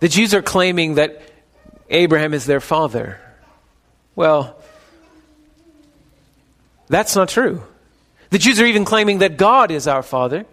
The 0.00 0.08
Jews 0.08 0.32
are 0.32 0.40
claiming 0.40 0.94
that 0.94 1.20
Abraham 1.90 2.32
is 2.32 2.46
their 2.46 2.60
father. 2.60 3.20
Well, 4.16 4.56
that's 6.88 7.14
not 7.14 7.28
true. 7.28 7.62
The 8.30 8.38
Jews 8.38 8.58
are 8.58 8.64
even 8.66 8.86
claiming 8.86 9.18
that 9.18 9.36
God 9.36 9.70
is 9.70 9.86
our 9.86 10.02
father. 10.02 10.46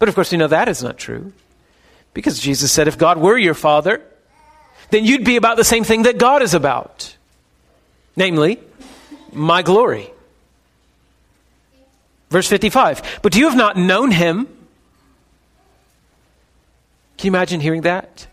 But 0.00 0.08
of 0.08 0.16
course, 0.16 0.32
we 0.32 0.38
know 0.38 0.48
that 0.48 0.68
is 0.68 0.82
not 0.82 0.98
true. 0.98 1.32
Because 2.12 2.40
Jesus 2.40 2.72
said, 2.72 2.88
if 2.88 2.98
God 2.98 3.18
were 3.18 3.38
your 3.38 3.54
father, 3.54 4.02
then 4.90 5.04
you'd 5.04 5.24
be 5.24 5.36
about 5.36 5.56
the 5.56 5.64
same 5.64 5.84
thing 5.84 6.02
that 6.02 6.18
God 6.18 6.42
is 6.42 6.52
about 6.52 7.15
namely, 8.16 8.58
my 9.32 9.62
glory. 9.62 10.10
Verse 12.30 12.48
55 12.48 13.20
But 13.22 13.36
you 13.36 13.48
have 13.48 13.56
not 13.56 13.76
known 13.76 14.10
him. 14.10 14.46
Can 17.16 17.26
you 17.26 17.30
imagine 17.30 17.60
hearing 17.60 17.82
that? 17.82 18.26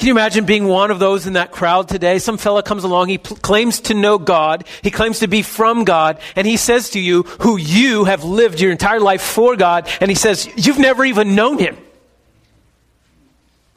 Can 0.00 0.06
you 0.06 0.14
imagine 0.14 0.46
being 0.46 0.66
one 0.66 0.90
of 0.90 0.98
those 0.98 1.26
in 1.26 1.34
that 1.34 1.52
crowd 1.52 1.86
today? 1.86 2.18
Some 2.18 2.38
fella 2.38 2.62
comes 2.62 2.84
along, 2.84 3.08
he 3.08 3.18
pl- 3.18 3.36
claims 3.36 3.80
to 3.80 3.94
know 3.94 4.16
God, 4.16 4.66
he 4.80 4.90
claims 4.90 5.18
to 5.18 5.28
be 5.28 5.42
from 5.42 5.84
God, 5.84 6.18
and 6.34 6.46
he 6.46 6.56
says 6.56 6.88
to 6.90 6.98
you, 6.98 7.24
who 7.40 7.58
you 7.58 8.04
have 8.04 8.24
lived 8.24 8.60
your 8.60 8.72
entire 8.72 8.98
life 8.98 9.20
for 9.20 9.56
God, 9.56 9.86
and 10.00 10.10
he 10.10 10.14
says, 10.14 10.48
You've 10.56 10.78
never 10.78 11.04
even 11.04 11.34
known 11.34 11.58
him. 11.58 11.76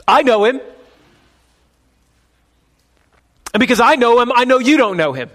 I 0.07 0.23
know 0.23 0.45
him. 0.45 0.61
And 3.53 3.59
because 3.59 3.79
I 3.79 3.95
know 3.95 4.19
him, 4.19 4.31
I 4.33 4.45
know 4.45 4.59
you 4.59 4.77
don't 4.77 4.97
know 4.97 5.13
him. 5.13 5.29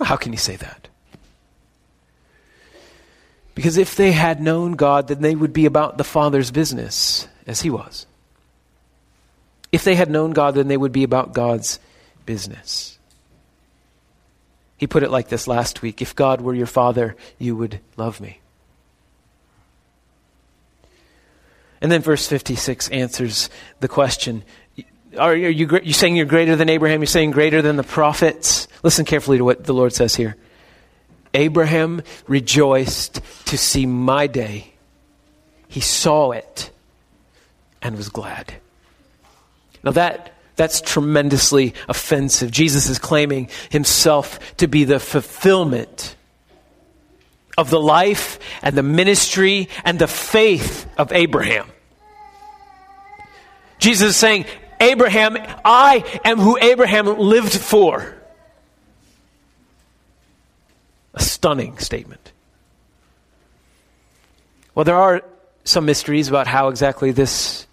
How 0.00 0.16
can 0.16 0.32
you 0.32 0.38
say 0.38 0.56
that? 0.56 0.88
Because 3.54 3.76
if 3.76 3.96
they 3.96 4.12
had 4.12 4.40
known 4.40 4.72
God, 4.72 5.08
then 5.08 5.20
they 5.20 5.34
would 5.34 5.52
be 5.52 5.66
about 5.66 5.98
the 5.98 6.04
Father's 6.04 6.50
business 6.50 7.28
as 7.46 7.60
he 7.60 7.70
was. 7.70 8.06
If 9.72 9.84
they 9.84 9.94
had 9.94 10.10
known 10.10 10.32
God, 10.32 10.54
then 10.54 10.68
they 10.68 10.76
would 10.76 10.92
be 10.92 11.04
about 11.04 11.32
God's 11.32 11.78
business. 12.26 12.98
He 14.76 14.86
put 14.86 15.02
it 15.02 15.10
like 15.10 15.28
this 15.28 15.46
last 15.46 15.82
week 15.82 16.00
If 16.00 16.16
God 16.16 16.40
were 16.40 16.54
your 16.54 16.66
Father, 16.66 17.16
you 17.38 17.54
would 17.54 17.80
love 17.96 18.20
me. 18.20 18.39
And 21.80 21.90
then 21.90 22.02
verse 22.02 22.26
56 22.26 22.88
answers 22.90 23.50
the 23.80 23.88
question 23.88 24.44
Are 25.18 25.34
you, 25.34 25.80
you 25.82 25.92
saying 25.92 26.16
you're 26.16 26.26
greater 26.26 26.56
than 26.56 26.68
Abraham? 26.68 27.00
You're 27.00 27.06
saying 27.06 27.30
greater 27.30 27.62
than 27.62 27.76
the 27.76 27.82
prophets? 27.82 28.68
Listen 28.82 29.04
carefully 29.04 29.38
to 29.38 29.44
what 29.44 29.64
the 29.64 29.74
Lord 29.74 29.92
says 29.92 30.14
here. 30.14 30.36
Abraham 31.32 32.02
rejoiced 32.26 33.20
to 33.46 33.56
see 33.56 33.86
my 33.86 34.26
day. 34.26 34.72
He 35.68 35.80
saw 35.80 36.32
it 36.32 36.70
and 37.80 37.96
was 37.96 38.08
glad. 38.08 38.54
Now 39.82 39.92
that 39.92 40.34
that's 40.56 40.82
tremendously 40.82 41.72
offensive. 41.88 42.50
Jesus 42.50 42.90
is 42.90 42.98
claiming 42.98 43.48
himself 43.70 44.56
to 44.58 44.66
be 44.68 44.84
the 44.84 45.00
fulfillment 45.00 46.16
of 47.60 47.70
the 47.70 47.80
life 47.80 48.38
and 48.62 48.76
the 48.76 48.82
ministry 48.82 49.68
and 49.84 49.98
the 49.98 50.08
faith 50.08 50.88
of 50.96 51.12
Abraham. 51.12 51.70
Jesus 53.78 54.10
is 54.10 54.16
saying, 54.16 54.46
Abraham, 54.80 55.36
I 55.64 56.04
am 56.24 56.38
who 56.38 56.58
Abraham 56.60 57.06
lived 57.18 57.52
for. 57.52 58.16
A 61.14 61.20
stunning 61.20 61.78
statement. 61.78 62.32
Well, 64.74 64.84
there 64.84 64.96
are 64.96 65.22
some 65.64 65.84
mysteries 65.84 66.28
about 66.28 66.46
how 66.46 66.68
exactly 66.68 67.10
this 67.10 67.66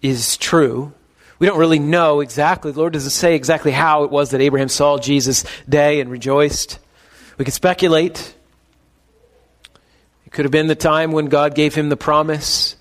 is 0.00 0.36
true. 0.36 0.92
We 1.38 1.46
don't 1.46 1.58
really 1.58 1.78
know 1.78 2.20
exactly. 2.20 2.72
The 2.72 2.78
Lord 2.78 2.94
doesn't 2.94 3.10
say 3.10 3.34
exactly 3.34 3.72
how 3.72 4.04
it 4.04 4.10
was 4.10 4.30
that 4.30 4.40
Abraham 4.40 4.68
saw 4.68 4.98
Jesus' 4.98 5.44
day 5.68 6.00
and 6.00 6.10
rejoiced. 6.10 6.78
We 7.36 7.44
can 7.44 7.52
speculate. 7.52 8.35
Could 10.36 10.44
have 10.44 10.52
been 10.52 10.66
the 10.66 10.74
time 10.74 11.12
when 11.12 11.28
God 11.28 11.54
gave 11.54 11.74
him 11.74 11.88
the 11.88 11.96
promise. 11.96 12.76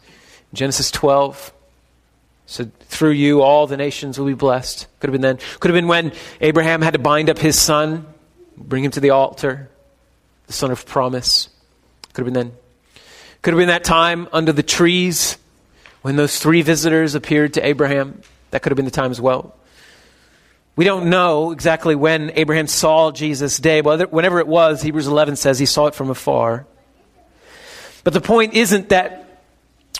Genesis 0.54 0.92
12 0.92 1.54
said, 2.48 2.78
Through 2.82 3.12
you, 3.12 3.44
all 3.44 3.66
the 3.66 3.78
nations 3.78 4.20
will 4.20 4.26
be 4.26 4.34
blessed. 4.34 4.88
Could 5.00 5.08
have 5.08 5.14
been 5.14 5.22
then. 5.22 5.40
Could 5.62 5.72
have 5.72 5.78
been 5.78 5.88
when 5.88 6.12
Abraham 6.42 6.82
had 6.82 6.92
to 6.96 7.00
bind 7.00 7.30
up 7.30 7.40
his 7.40 7.58
son, 7.58 8.08
bring 8.58 8.84
him 8.84 8.92
to 8.92 9.00
the 9.00 9.12
altar, 9.12 9.70
the 10.48 10.52
son 10.52 10.70
of 10.70 10.86
promise. 10.86 11.48
Could 12.12 12.26
have 12.26 12.34
been 12.34 12.48
then. 12.48 12.58
Could 13.42 13.54
have 13.54 13.58
been 13.58 13.70
that 13.70 13.86
time 13.86 14.28
under 14.34 14.52
the 14.52 14.62
trees 14.62 15.38
when 16.02 16.18
those 16.18 16.38
three 16.38 16.62
visitors 16.62 17.16
appeared 17.16 17.54
to 17.54 17.66
Abraham. 17.66 18.20
That 18.52 18.64
could 18.64 18.74
have 18.74 18.76
been 18.78 18.84
the 18.84 18.92
time 18.92 19.12
as 19.12 19.22
well. 19.22 19.56
We 20.76 20.84
don't 20.84 21.10
know 21.10 21.52
exactly 21.52 21.96
when 21.96 22.34
Abraham 22.36 22.68
saw 22.68 23.12
Jesus' 23.12 23.60
day. 23.60 23.80
But 23.80 24.12
whenever 24.12 24.40
it 24.40 24.48
was, 24.48 24.82
Hebrews 24.82 25.08
11 25.08 25.38
says 25.38 25.58
he 25.58 25.66
saw 25.66 25.88
it 25.88 25.96
from 25.96 26.10
afar. 26.10 26.68
But 28.06 28.14
the 28.14 28.22
point 28.22 28.54
isn't 28.54 28.90
that 28.90 29.26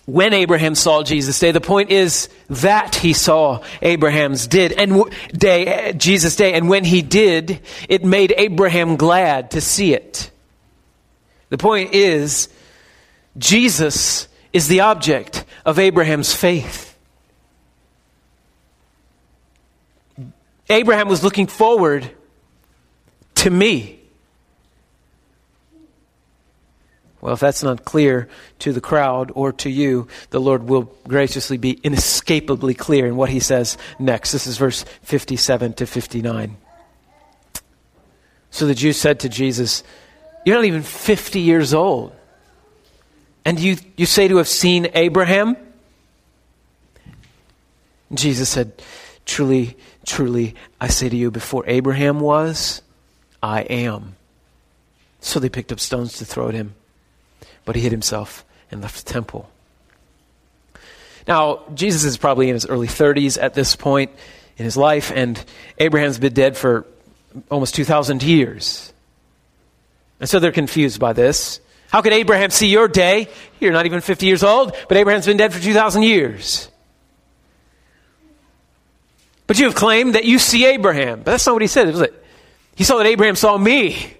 when 0.06 0.34
Abraham 0.34 0.76
saw 0.76 1.02
Jesus' 1.02 1.40
day. 1.40 1.52
The 1.52 1.60
point 1.60 1.90
is 1.90 2.30
that 2.50 2.94
he 2.94 3.14
saw 3.14 3.64
Abraham's 3.82 4.46
did 4.46 4.72
and 4.74 5.04
day, 5.32 5.94
Jesus' 5.98 6.36
day, 6.36 6.54
and 6.54 6.70
when 6.70 6.84
he 6.84 7.02
did, 7.02 7.60
it 7.90 8.06
made 8.06 8.34
Abraham 8.38 8.96
glad 8.96 9.52
to 9.52 9.62
see 9.62 9.94
it. 9.94 10.30
The 11.50 11.58
point 11.58 11.96
is, 11.96 12.50
Jesus 13.38 14.28
is 14.54 14.68
the 14.68 14.82
object 14.82 15.44
of 15.66 15.80
Abraham's 15.80 16.34
faith. 16.34 16.96
Abraham 20.70 21.08
was 21.08 21.24
looking 21.24 21.48
forward 21.48 22.10
to 23.36 23.50
me. 23.50 23.95
Well, 27.26 27.34
if 27.34 27.40
that's 27.40 27.64
not 27.64 27.86
clear 27.86 28.30
to 28.60 28.72
the 28.72 28.80
crowd 28.80 29.32
or 29.34 29.52
to 29.54 29.68
you, 29.68 30.08
the 30.30 30.40
Lord 30.40 30.70
will 30.70 30.94
graciously 31.08 31.58
be 31.58 31.72
inescapably 31.72 32.76
clear 32.76 33.08
in 33.08 33.16
what 33.16 33.32
he 33.32 33.40
says 33.40 33.80
next. 33.98 34.32
This 34.32 34.46
is 34.46 34.60
verse 34.60 34.86
57 35.02 35.74
to 35.74 35.88
59. 35.88 36.56
So 38.52 38.68
the 38.68 38.76
Jews 38.76 38.98
said 38.98 39.22
to 39.22 39.30
Jesus, 39.30 39.82
You're 40.46 40.58
not 40.58 40.66
even 40.66 40.84
50 40.84 41.40
years 41.40 41.74
old. 41.74 42.16
And 43.44 43.60
you, 43.60 43.78
you 43.98 44.06
say 44.06 44.28
to 44.28 44.38
have 44.38 44.48
seen 44.48 44.90
Abraham? 44.94 45.58
Jesus 48.14 48.50
said, 48.50 48.84
Truly, 49.26 49.76
truly, 50.06 50.54
I 50.80 50.90
say 50.90 51.10
to 51.10 51.16
you, 51.16 51.32
before 51.32 51.64
Abraham 51.66 52.20
was, 52.20 52.84
I 53.42 53.62
am. 53.62 54.16
So 55.22 55.40
they 55.40 55.50
picked 55.50 55.72
up 55.72 55.80
stones 55.80 56.20
to 56.20 56.26
throw 56.26 56.50
at 56.50 56.54
him 56.54 56.76
but 57.66 57.76
he 57.76 57.82
hid 57.82 57.92
himself 57.92 58.46
and 58.72 58.82
left 58.82 59.06
the 59.06 59.12
temple. 59.12 59.50
Now, 61.28 61.64
Jesus 61.74 62.04
is 62.04 62.18
probably 62.18 62.50
in 62.50 62.54
his 62.54 62.68
early 62.68 62.88
30s 62.88 63.42
at 63.42 63.54
this 63.54 63.76
point 63.76 64.12
in 64.58 64.66
his 64.66 64.78
life, 64.78 65.12
and 65.14 65.44
Abraham's 65.80 66.20
been 66.20 66.34
dead 66.34 66.56
for 66.56 66.86
almost 67.50 67.76
2,000 67.76 68.24
years. 68.24 68.94
And 70.20 70.30
so 70.30 70.40
they're 70.40 70.52
confused 70.52 71.00
by 71.00 71.14
this. 71.14 71.60
How 71.90 72.02
could 72.02 72.14
Abraham 72.14 72.52
see 72.52 72.68
your 72.68 72.88
day? 72.88 73.28
You're 73.60 73.74
not 73.74 73.86
even 73.86 74.02
50 74.02 74.26
years 74.26 74.44
old, 74.44 74.76
but 74.88 74.98
Abraham's 74.98 75.26
been 75.26 75.38
dead 75.38 75.54
for 75.54 75.62
2,000 75.62 76.04
years. 76.04 76.70
But 79.48 79.60
you 79.60 79.66
have 79.66 79.76
claimed 79.76 80.16
that 80.16 80.26
you 80.26 80.40
see 80.40 80.66
Abraham. 80.66 81.20
But 81.20 81.32
that's 81.32 81.46
not 81.46 81.54
what 81.54 81.62
he 81.62 81.68
said, 81.68 81.88
was 81.88 82.02
it? 82.02 82.14
He 82.76 82.84
saw 82.84 82.98
that 82.98 83.06
Abraham 83.06 83.36
saw 83.36 83.58
me. 83.58 84.16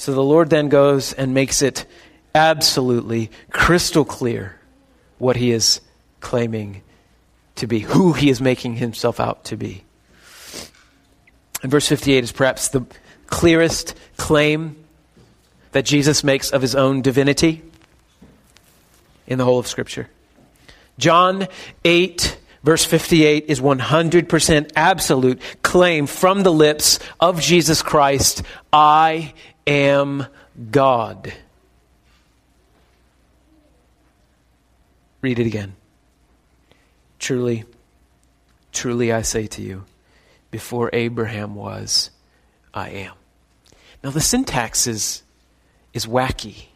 So 0.00 0.14
the 0.14 0.24
Lord 0.24 0.48
then 0.48 0.70
goes 0.70 1.12
and 1.12 1.34
makes 1.34 1.60
it 1.60 1.84
absolutely 2.34 3.30
crystal 3.50 4.06
clear 4.06 4.58
what 5.18 5.36
he 5.36 5.50
is 5.50 5.82
claiming 6.20 6.80
to 7.56 7.66
be, 7.66 7.80
who 7.80 8.14
he 8.14 8.30
is 8.30 8.40
making 8.40 8.76
himself 8.76 9.20
out 9.20 9.44
to 9.44 9.58
be. 9.58 9.84
And 11.62 11.70
verse 11.70 11.86
58 11.86 12.24
is 12.24 12.32
perhaps 12.32 12.68
the 12.68 12.86
clearest 13.26 13.94
claim 14.16 14.82
that 15.72 15.84
Jesus 15.84 16.24
makes 16.24 16.48
of 16.48 16.62
his 16.62 16.74
own 16.74 17.02
divinity 17.02 17.62
in 19.26 19.36
the 19.36 19.44
whole 19.44 19.58
of 19.58 19.66
Scripture. 19.66 20.08
John 20.96 21.46
8, 21.84 22.38
verse 22.62 22.84
58 22.84 23.46
is 23.48 23.60
100% 23.60 24.72
absolute 24.76 25.40
claim 25.62 26.06
from 26.06 26.42
the 26.42 26.52
lips 26.52 26.98
of 27.18 27.40
Jesus 27.40 27.82
Christ 27.82 28.42
I 28.72 29.34
am 29.66 30.26
God. 30.70 31.32
Read 35.22 35.38
it 35.38 35.46
again. 35.46 35.74
Truly, 37.18 37.64
truly 38.72 39.12
I 39.12 39.22
say 39.22 39.46
to 39.48 39.62
you, 39.62 39.84
before 40.50 40.90
Abraham 40.92 41.54
was, 41.54 42.10
I 42.72 42.88
am. 42.90 43.14
Now 44.02 44.10
the 44.10 44.20
syntax 44.20 44.86
is, 44.86 45.22
is 45.92 46.06
wacky. 46.06 46.69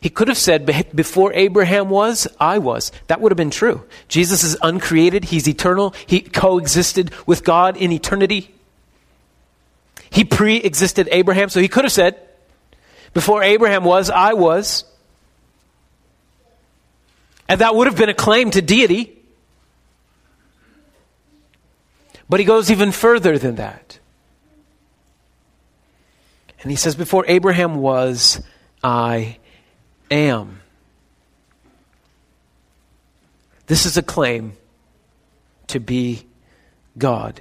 He 0.00 0.10
could 0.10 0.28
have 0.28 0.38
said, 0.38 0.66
Before 0.94 1.32
Abraham 1.32 1.90
was, 1.90 2.28
I 2.38 2.58
was. 2.58 2.92
That 3.08 3.20
would 3.20 3.32
have 3.32 3.36
been 3.36 3.50
true. 3.50 3.84
Jesus 4.08 4.44
is 4.44 4.56
uncreated, 4.62 5.24
He's 5.24 5.48
eternal, 5.48 5.94
He 6.06 6.20
coexisted 6.20 7.12
with 7.26 7.44
God 7.44 7.76
in 7.76 7.92
eternity. 7.92 8.54
He 10.10 10.24
pre 10.24 10.56
existed 10.56 11.08
Abraham, 11.12 11.48
so 11.48 11.60
he 11.60 11.68
could 11.68 11.84
have 11.84 11.92
said, 11.92 12.20
Before 13.14 13.42
Abraham 13.42 13.84
was, 13.84 14.10
I 14.10 14.34
was. 14.34 14.84
And 17.48 17.60
that 17.60 17.74
would 17.74 17.86
have 17.86 17.96
been 17.96 18.08
a 18.08 18.14
claim 18.14 18.50
to 18.52 18.62
deity. 18.62 19.16
But 22.28 22.38
he 22.38 22.46
goes 22.46 22.70
even 22.70 22.92
further 22.92 23.38
than 23.38 23.56
that. 23.56 23.98
And 26.62 26.70
he 26.70 26.76
says, 26.76 26.94
Before 26.94 27.24
Abraham 27.26 27.76
was, 27.76 28.42
I 28.82 29.38
am. 30.10 30.60
This 33.66 33.86
is 33.86 33.96
a 33.96 34.02
claim 34.02 34.56
to 35.68 35.78
be 35.78 36.26
God. 36.98 37.40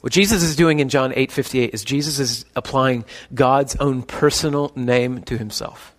What 0.00 0.12
Jesus 0.12 0.42
is 0.42 0.54
doing 0.54 0.80
in 0.80 0.88
John 0.88 1.12
8:58 1.12 1.74
is 1.74 1.84
Jesus 1.84 2.18
is 2.18 2.44
applying 2.54 3.04
God's 3.34 3.74
own 3.76 4.02
personal 4.02 4.70
name 4.76 5.22
to 5.22 5.36
himself. 5.36 5.94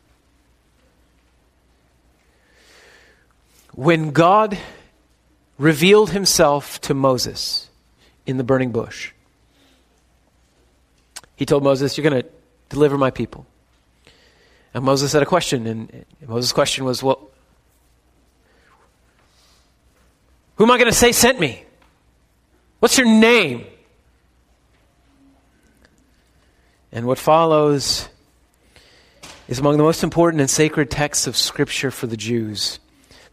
When 3.74 4.12
God 4.12 4.58
revealed 5.58 6.12
himself 6.12 6.80
to 6.82 6.94
Moses 6.94 7.70
in 8.26 8.38
the 8.38 8.44
burning 8.44 8.72
bush, 8.72 9.12
he 11.36 11.46
told 11.46 11.64
Moses, 11.64 11.98
You're 11.98 12.10
going 12.10 12.22
to 12.22 12.30
deliver 12.70 12.98
my 12.98 13.12
people. 13.12 13.46
And 14.80 14.86
Moses 14.86 15.12
had 15.12 15.22
a 15.22 15.26
question, 15.26 15.68
and 15.68 16.06
Moses' 16.26 16.54
question 16.54 16.86
was, 16.86 17.04
Well, 17.04 17.30
who 20.56 20.64
am 20.64 20.72
I 20.72 20.78
going 20.78 20.90
to 20.90 20.96
say 20.96 21.12
sent 21.12 21.38
me? 21.38 21.66
What's 22.80 22.98
your 22.98 23.06
name? 23.06 23.66
And 26.94 27.06
what 27.08 27.18
follows 27.18 28.08
is 29.50 29.60
among 29.60 29.76
the 29.76 29.84
most 29.84 30.02
important 30.02 30.40
and 30.40 30.50
sacred 30.50 30.90
texts 30.90 31.28
of 31.28 31.36
Scripture 31.36 31.92
for 31.92 32.08
the 32.08 32.16
Jews. 32.16 32.80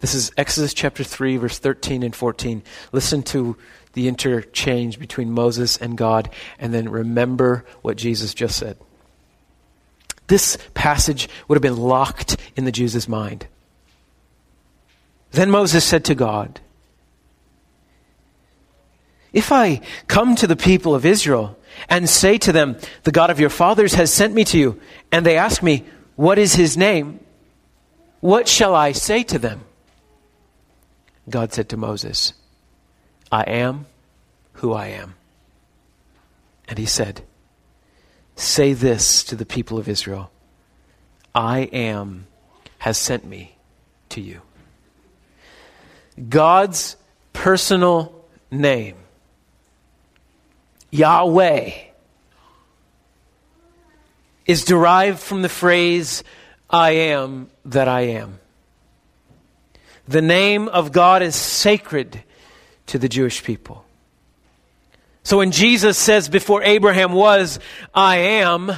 This 0.00 0.16
is 0.16 0.32
Exodus 0.36 0.74
chapter 0.74 1.04
3, 1.04 1.36
verse 1.36 1.60
13 1.60 2.02
and 2.02 2.16
14. 2.16 2.64
Listen 2.90 3.22
to 3.22 3.56
the 3.92 4.08
interchange 4.08 4.98
between 4.98 5.30
Moses 5.30 5.76
and 5.76 5.96
God, 5.96 6.28
and 6.58 6.74
then 6.74 6.88
remember 6.88 7.64
what 7.82 7.96
Jesus 7.96 8.34
just 8.34 8.58
said. 8.58 8.76
This 10.26 10.58
passage 10.74 11.28
would 11.46 11.56
have 11.56 11.62
been 11.62 11.76
locked 11.76 12.36
in 12.56 12.64
the 12.64 12.72
Jews' 12.72 13.08
mind. 13.08 13.46
Then 15.32 15.50
Moses 15.50 15.84
said 15.84 16.04
to 16.06 16.14
God, 16.14 16.60
If 19.32 19.52
I 19.52 19.82
come 20.08 20.34
to 20.36 20.46
the 20.46 20.56
people 20.56 20.94
of 20.94 21.04
Israel 21.04 21.58
and 21.88 22.08
say 22.08 22.38
to 22.38 22.52
them, 22.52 22.78
The 23.02 23.12
God 23.12 23.30
of 23.30 23.38
your 23.38 23.50
fathers 23.50 23.94
has 23.94 24.12
sent 24.12 24.34
me 24.34 24.44
to 24.44 24.58
you, 24.58 24.80
and 25.12 25.26
they 25.26 25.36
ask 25.36 25.62
me, 25.62 25.84
What 26.16 26.38
is 26.38 26.54
his 26.54 26.76
name? 26.76 27.20
What 28.20 28.48
shall 28.48 28.74
I 28.74 28.92
say 28.92 29.22
to 29.24 29.38
them? 29.38 29.60
God 31.28 31.52
said 31.52 31.68
to 31.70 31.76
Moses, 31.76 32.32
I 33.30 33.42
am 33.42 33.86
who 34.54 34.72
I 34.72 34.86
am. 34.88 35.14
And 36.68 36.78
he 36.78 36.86
said, 36.86 37.22
Say 38.36 38.74
this 38.74 39.24
to 39.24 39.34
the 39.34 39.46
people 39.46 39.78
of 39.78 39.88
Israel 39.88 40.30
I 41.34 41.60
am 41.60 42.26
has 42.78 42.98
sent 42.98 43.24
me 43.24 43.56
to 44.10 44.20
you. 44.20 44.42
God's 46.28 46.96
personal 47.32 48.24
name, 48.50 48.96
Yahweh, 50.90 51.70
is 54.46 54.64
derived 54.64 55.18
from 55.18 55.42
the 55.42 55.48
phrase, 55.48 56.22
I 56.70 56.90
am 56.92 57.50
that 57.64 57.88
I 57.88 58.02
am. 58.02 58.38
The 60.06 60.22
name 60.22 60.68
of 60.68 60.92
God 60.92 61.22
is 61.22 61.34
sacred 61.34 62.22
to 62.86 62.98
the 62.98 63.08
Jewish 63.08 63.42
people. 63.42 63.85
So 65.26 65.38
when 65.38 65.50
Jesus 65.50 65.98
says, 65.98 66.28
Before 66.28 66.62
Abraham 66.62 67.10
was, 67.10 67.58
I 67.92 68.18
am, 68.18 68.70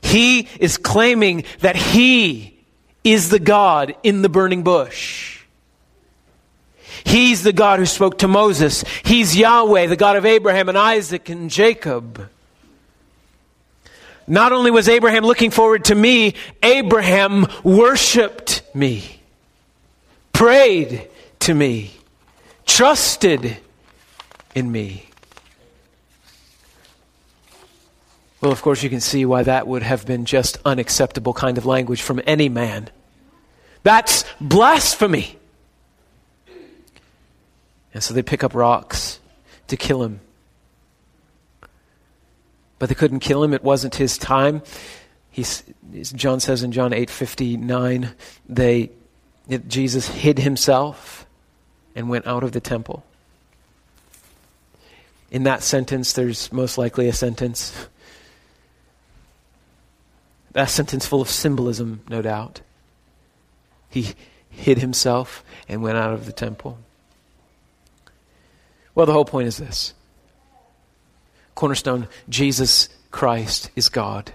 he 0.00 0.46
is 0.60 0.78
claiming 0.78 1.42
that 1.62 1.74
he 1.74 2.56
is 3.02 3.28
the 3.28 3.40
God 3.40 3.96
in 4.04 4.22
the 4.22 4.28
burning 4.28 4.62
bush. 4.62 5.40
He's 7.02 7.42
the 7.42 7.52
God 7.52 7.80
who 7.80 7.86
spoke 7.86 8.18
to 8.18 8.28
Moses. 8.28 8.84
He's 9.04 9.36
Yahweh, 9.36 9.86
the 9.88 9.96
God 9.96 10.14
of 10.14 10.24
Abraham 10.24 10.68
and 10.68 10.78
Isaac 10.78 11.28
and 11.28 11.50
Jacob. 11.50 12.30
Not 14.28 14.52
only 14.52 14.70
was 14.70 14.88
Abraham 14.88 15.24
looking 15.24 15.50
forward 15.50 15.86
to 15.86 15.94
me, 15.96 16.34
Abraham 16.62 17.48
worshiped 17.64 18.62
me, 18.76 19.20
prayed 20.32 21.08
to 21.40 21.52
me 21.52 21.95
trusted 22.66 23.56
in 24.54 24.70
me. 24.70 25.06
Well, 28.40 28.52
of 28.52 28.60
course, 28.60 28.82
you 28.82 28.90
can 28.90 29.00
see 29.00 29.24
why 29.24 29.42
that 29.44 29.66
would 29.66 29.82
have 29.82 30.06
been 30.06 30.24
just 30.24 30.58
unacceptable 30.64 31.32
kind 31.32 31.56
of 31.56 31.64
language 31.64 32.02
from 32.02 32.20
any 32.26 32.48
man. 32.48 32.90
That's 33.82 34.24
blasphemy. 34.40 35.38
And 37.94 38.02
so 38.02 38.12
they 38.12 38.22
pick 38.22 38.44
up 38.44 38.54
rocks 38.54 39.20
to 39.68 39.76
kill 39.76 40.02
him. 40.02 40.20
But 42.78 42.88
they 42.90 42.94
couldn't 42.94 43.20
kill 43.20 43.42
him. 43.42 43.54
It 43.54 43.64
wasn't 43.64 43.94
his 43.94 44.18
time. 44.18 44.62
He's, 45.30 45.64
John 46.14 46.40
says 46.40 46.62
in 46.62 46.72
John 46.72 46.92
8:59, 46.92 48.12
they 48.48 48.90
Jesus 49.66 50.08
hid 50.08 50.38
himself 50.38 51.25
and 51.96 52.08
went 52.08 52.26
out 52.26 52.44
of 52.44 52.52
the 52.52 52.60
temple. 52.60 53.02
In 55.30 55.42
that 55.42 55.62
sentence, 55.62 56.12
there's 56.12 56.52
most 56.52 56.78
likely 56.78 57.08
a 57.08 57.12
sentence. 57.12 57.88
That 60.52 60.70
sentence 60.70 61.06
full 61.06 61.20
of 61.20 61.28
symbolism, 61.28 62.02
no 62.08 62.22
doubt. 62.22 62.60
He 63.88 64.14
hid 64.50 64.78
himself 64.78 65.42
and 65.68 65.82
went 65.82 65.96
out 65.96 66.12
of 66.12 66.26
the 66.26 66.32
temple. 66.32 66.78
Well, 68.94 69.06
the 69.06 69.12
whole 69.12 69.24
point 69.24 69.48
is 69.48 69.56
this 69.56 69.94
Cornerstone, 71.54 72.08
Jesus 72.28 72.88
Christ 73.10 73.70
is 73.74 73.88
God. 73.88 74.32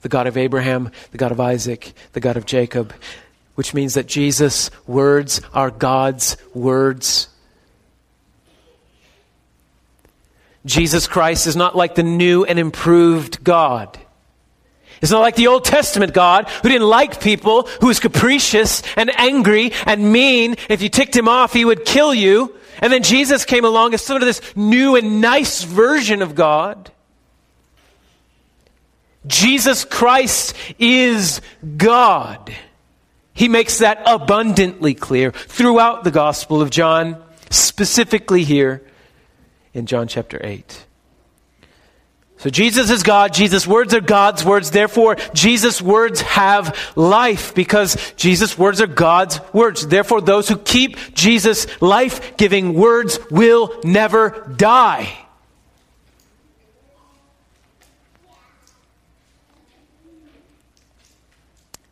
The 0.00 0.08
God 0.08 0.26
of 0.26 0.36
Abraham, 0.36 0.90
the 1.10 1.18
God 1.18 1.32
of 1.32 1.40
Isaac, 1.40 1.92
the 2.12 2.20
God 2.20 2.36
of 2.36 2.46
Jacob, 2.46 2.94
which 3.58 3.74
means 3.74 3.94
that 3.94 4.06
Jesus' 4.06 4.70
words 4.86 5.40
are 5.52 5.68
God's 5.68 6.36
words. 6.54 7.28
Jesus 10.64 11.08
Christ 11.08 11.48
is 11.48 11.56
not 11.56 11.74
like 11.74 11.96
the 11.96 12.04
new 12.04 12.44
and 12.44 12.56
improved 12.56 13.42
God. 13.42 13.98
It's 15.02 15.10
not 15.10 15.22
like 15.22 15.34
the 15.34 15.48
Old 15.48 15.64
Testament 15.64 16.14
God 16.14 16.48
who 16.48 16.68
didn't 16.68 16.86
like 16.86 17.20
people, 17.20 17.64
who 17.80 17.88
was 17.88 17.98
capricious 17.98 18.84
and 18.94 19.10
angry 19.18 19.72
and 19.86 20.12
mean. 20.12 20.54
If 20.68 20.80
you 20.80 20.88
ticked 20.88 21.16
him 21.16 21.26
off, 21.26 21.52
he 21.52 21.64
would 21.64 21.84
kill 21.84 22.14
you. 22.14 22.54
And 22.80 22.92
then 22.92 23.02
Jesus 23.02 23.44
came 23.44 23.64
along 23.64 23.92
as 23.92 24.02
sort 24.02 24.22
of 24.22 24.26
this 24.26 24.40
new 24.54 24.94
and 24.94 25.20
nice 25.20 25.64
version 25.64 26.22
of 26.22 26.36
God. 26.36 26.92
Jesus 29.26 29.84
Christ 29.84 30.54
is 30.78 31.40
God. 31.76 32.54
He 33.38 33.46
makes 33.46 33.78
that 33.78 34.02
abundantly 34.04 34.94
clear 34.94 35.30
throughout 35.30 36.02
the 36.02 36.10
Gospel 36.10 36.60
of 36.60 36.70
John, 36.70 37.22
specifically 37.50 38.42
here 38.42 38.82
in 39.72 39.86
John 39.86 40.08
chapter 40.08 40.40
8. 40.42 40.86
So 42.38 42.50
Jesus 42.50 42.90
is 42.90 43.04
God. 43.04 43.32
Jesus' 43.32 43.64
words 43.64 43.94
are 43.94 44.00
God's 44.00 44.44
words. 44.44 44.72
Therefore, 44.72 45.14
Jesus' 45.34 45.80
words 45.80 46.20
have 46.22 46.76
life 46.96 47.54
because 47.54 47.96
Jesus' 48.16 48.58
words 48.58 48.80
are 48.80 48.88
God's 48.88 49.40
words. 49.52 49.86
Therefore, 49.86 50.20
those 50.20 50.48
who 50.48 50.56
keep 50.56 51.14
Jesus' 51.14 51.68
life 51.80 52.36
giving 52.38 52.74
words 52.74 53.20
will 53.30 53.72
never 53.84 54.52
die. 54.56 55.16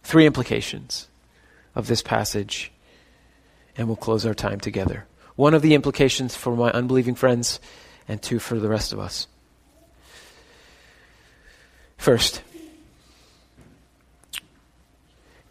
Three 0.02 0.26
implications 0.26 1.06
of 1.76 1.86
this 1.86 2.02
passage, 2.02 2.72
and 3.76 3.86
we'll 3.86 3.96
close 3.96 4.26
our 4.26 4.34
time 4.34 4.58
together. 4.58 5.06
One 5.36 5.54
of 5.54 5.62
the 5.62 5.74
implications 5.74 6.34
for 6.34 6.56
my 6.56 6.72
unbelieving 6.72 7.14
friends, 7.14 7.60
and 8.08 8.20
two 8.20 8.38
for 8.38 8.58
the 8.58 8.68
rest 8.68 8.92
of 8.92 8.98
us. 8.98 9.28
First, 11.98 12.42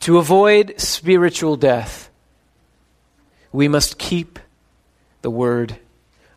to 0.01 0.17
avoid 0.17 0.79
spiritual 0.79 1.57
death, 1.57 2.09
we 3.51 3.67
must 3.67 3.97
keep 3.97 4.39
the 5.21 5.29
word 5.29 5.77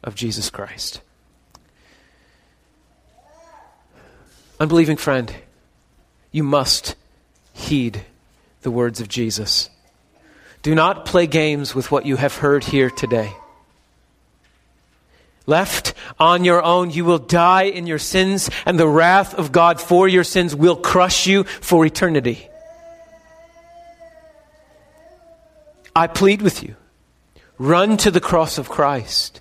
of 0.02 0.14
Jesus 0.14 0.50
Christ. 0.50 1.00
Unbelieving 4.60 4.96
friend, 4.96 5.34
you 6.32 6.42
must 6.42 6.96
heed 7.52 8.02
the 8.62 8.70
words 8.70 9.00
of 9.00 9.08
Jesus. 9.08 9.70
Do 10.62 10.74
not 10.74 11.04
play 11.04 11.26
games 11.26 11.74
with 11.74 11.90
what 11.90 12.06
you 12.06 12.16
have 12.16 12.36
heard 12.36 12.64
here 12.64 12.90
today. 12.90 13.32
Left 15.46 15.94
on 16.18 16.44
your 16.44 16.62
own, 16.62 16.90
you 16.90 17.04
will 17.04 17.18
die 17.18 17.64
in 17.64 17.86
your 17.86 17.98
sins, 17.98 18.50
and 18.66 18.78
the 18.78 18.88
wrath 18.88 19.34
of 19.34 19.50
God 19.50 19.80
for 19.80 20.06
your 20.06 20.24
sins 20.24 20.54
will 20.54 20.76
crush 20.76 21.26
you 21.26 21.44
for 21.44 21.86
eternity. 21.86 22.48
I 25.96 26.06
plead 26.06 26.42
with 26.42 26.62
you 26.62 26.76
run 27.58 27.96
to 27.96 28.10
the 28.10 28.20
cross 28.20 28.58
of 28.58 28.68
Christ. 28.68 29.40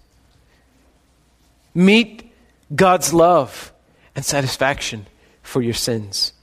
Meet 1.76 2.32
God's 2.74 3.14
love 3.14 3.72
and 4.16 4.26
satisfaction 4.26 5.06
for 5.44 5.62
your 5.62 5.76
sins 5.76 6.34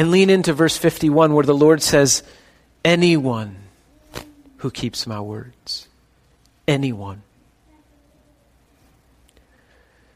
and 0.00 0.10
lean 0.10 0.30
into 0.30 0.54
verse 0.54 0.78
51 0.78 1.34
where 1.34 1.44
the 1.44 1.54
Lord 1.54 1.82
says, 1.82 2.22
Anyone 2.82 3.56
who 4.56 4.70
keeps 4.70 5.06
my 5.06 5.20
words. 5.20 5.88
Anyone. 6.66 7.20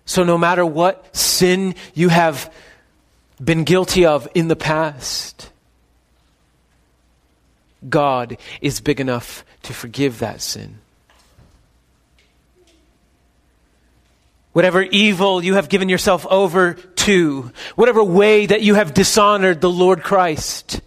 So, 0.06 0.24
no 0.24 0.38
matter 0.38 0.64
what 0.64 1.14
sin 1.14 1.74
you 1.92 2.08
have 2.08 2.50
been 3.38 3.64
guilty 3.64 4.06
of 4.06 4.26
in 4.34 4.48
the 4.48 4.56
past, 4.56 5.50
God 7.86 8.38
is 8.62 8.80
big 8.80 9.00
enough 9.00 9.44
to 9.64 9.74
forgive 9.74 10.18
that 10.20 10.40
sin. 10.40 10.78
Whatever 14.54 14.80
evil 14.80 15.44
you 15.44 15.54
have 15.54 15.68
given 15.68 15.90
yourself 15.90 16.24
over 16.30 16.74
to, 16.74 17.52
whatever 17.74 18.02
way 18.02 18.46
that 18.46 18.62
you 18.62 18.76
have 18.76 18.94
dishonored 18.94 19.60
the 19.60 19.70
Lord 19.70 20.02
Christ, 20.02 20.80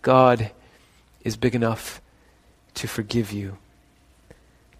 God 0.00 0.50
is 1.22 1.36
big 1.36 1.54
enough 1.54 2.00
to 2.74 2.88
forgive 2.88 3.30
you. 3.30 3.58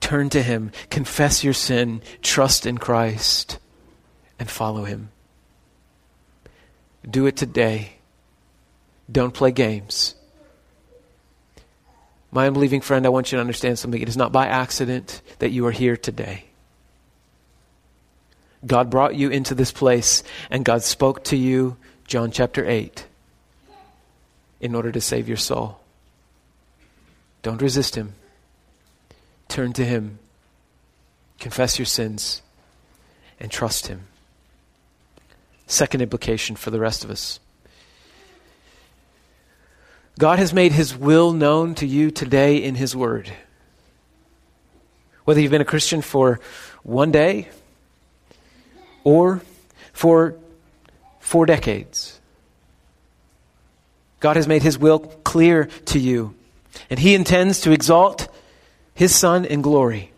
Turn 0.00 0.30
to 0.30 0.42
Him, 0.42 0.72
confess 0.90 1.44
your 1.44 1.52
sin, 1.52 2.02
trust 2.22 2.66
in 2.66 2.78
Christ, 2.78 3.58
and 4.38 4.50
follow 4.50 4.84
Him. 4.84 5.10
Do 7.08 7.26
it 7.26 7.36
today. 7.36 7.92
Don't 9.10 9.34
play 9.34 9.52
games. 9.52 10.14
My 12.30 12.46
unbelieving 12.46 12.80
friend, 12.80 13.04
I 13.04 13.10
want 13.10 13.30
you 13.30 13.36
to 13.36 13.40
understand 13.40 13.78
something. 13.78 14.00
It 14.00 14.08
is 14.08 14.16
not 14.16 14.32
by 14.32 14.46
accident 14.46 15.20
that 15.38 15.50
you 15.50 15.66
are 15.66 15.70
here 15.70 15.98
today. 15.98 16.44
God 18.64 18.90
brought 18.90 19.14
you 19.16 19.30
into 19.30 19.54
this 19.54 19.72
place 19.72 20.22
and 20.50 20.64
God 20.64 20.82
spoke 20.82 21.24
to 21.24 21.36
you, 21.36 21.76
John 22.06 22.30
chapter 22.30 22.68
8, 22.68 23.06
in 24.60 24.74
order 24.74 24.92
to 24.92 25.00
save 25.00 25.28
your 25.28 25.36
soul. 25.36 25.80
Don't 27.42 27.60
resist 27.60 27.96
Him. 27.96 28.14
Turn 29.48 29.72
to 29.72 29.84
Him. 29.84 30.18
Confess 31.40 31.78
your 31.78 31.86
sins 31.86 32.40
and 33.40 33.50
trust 33.50 33.88
Him. 33.88 34.02
Second 35.66 36.02
implication 36.02 36.54
for 36.54 36.70
the 36.70 36.78
rest 36.78 37.02
of 37.02 37.10
us 37.10 37.40
God 40.18 40.38
has 40.38 40.52
made 40.52 40.72
His 40.72 40.96
will 40.96 41.32
known 41.32 41.74
to 41.76 41.86
you 41.86 42.10
today 42.10 42.62
in 42.62 42.76
His 42.76 42.94
Word. 42.94 43.32
Whether 45.24 45.40
you've 45.40 45.50
been 45.50 45.60
a 45.60 45.64
Christian 45.64 46.02
for 46.02 46.38
one 46.82 47.10
day 47.10 47.48
or 49.04 49.42
for 49.92 50.36
four 51.20 51.46
decades, 51.46 52.20
God 54.20 54.36
has 54.36 54.46
made 54.46 54.62
His 54.62 54.78
will 54.78 55.00
clear 55.00 55.66
to 55.86 55.98
you, 55.98 56.34
and 56.88 56.98
He 56.98 57.14
intends 57.14 57.60
to 57.62 57.72
exalt 57.72 58.28
His 58.94 59.14
Son 59.14 59.44
in 59.44 59.62
glory. 59.62 60.12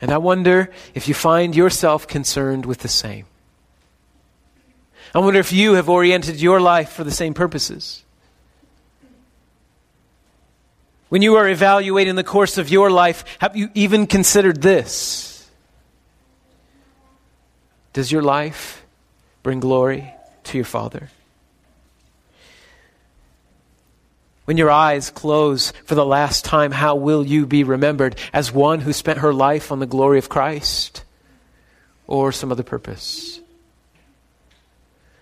And 0.00 0.10
I 0.10 0.18
wonder 0.18 0.70
if 0.94 1.08
you 1.08 1.14
find 1.14 1.56
yourself 1.56 2.06
concerned 2.06 2.66
with 2.66 2.80
the 2.80 2.88
same. 2.88 3.26
I 5.14 5.20
wonder 5.20 5.38
if 5.38 5.52
you 5.52 5.74
have 5.74 5.88
oriented 5.88 6.40
your 6.42 6.60
life 6.60 6.90
for 6.90 7.04
the 7.04 7.12
same 7.12 7.34
purposes. 7.34 8.02
When 11.08 11.22
you 11.22 11.36
are 11.36 11.48
evaluating 11.48 12.16
the 12.16 12.24
course 12.24 12.58
of 12.58 12.68
your 12.68 12.90
life, 12.90 13.24
have 13.38 13.56
you 13.56 13.70
even 13.74 14.08
considered 14.08 14.60
this? 14.60 15.33
Does 17.94 18.12
your 18.12 18.22
life 18.22 18.84
bring 19.42 19.60
glory 19.60 20.12
to 20.44 20.58
your 20.58 20.64
Father? 20.66 21.08
When 24.44 24.58
your 24.58 24.70
eyes 24.70 25.08
close 25.10 25.70
for 25.84 25.94
the 25.94 26.04
last 26.04 26.44
time, 26.44 26.70
how 26.70 26.96
will 26.96 27.24
you 27.24 27.46
be 27.46 27.64
remembered? 27.64 28.16
As 28.32 28.52
one 28.52 28.80
who 28.80 28.92
spent 28.92 29.20
her 29.20 29.32
life 29.32 29.72
on 29.72 29.78
the 29.78 29.86
glory 29.86 30.18
of 30.18 30.28
Christ 30.28 31.02
or 32.06 32.30
some 32.30 32.52
other 32.52 32.62
purpose? 32.62 33.40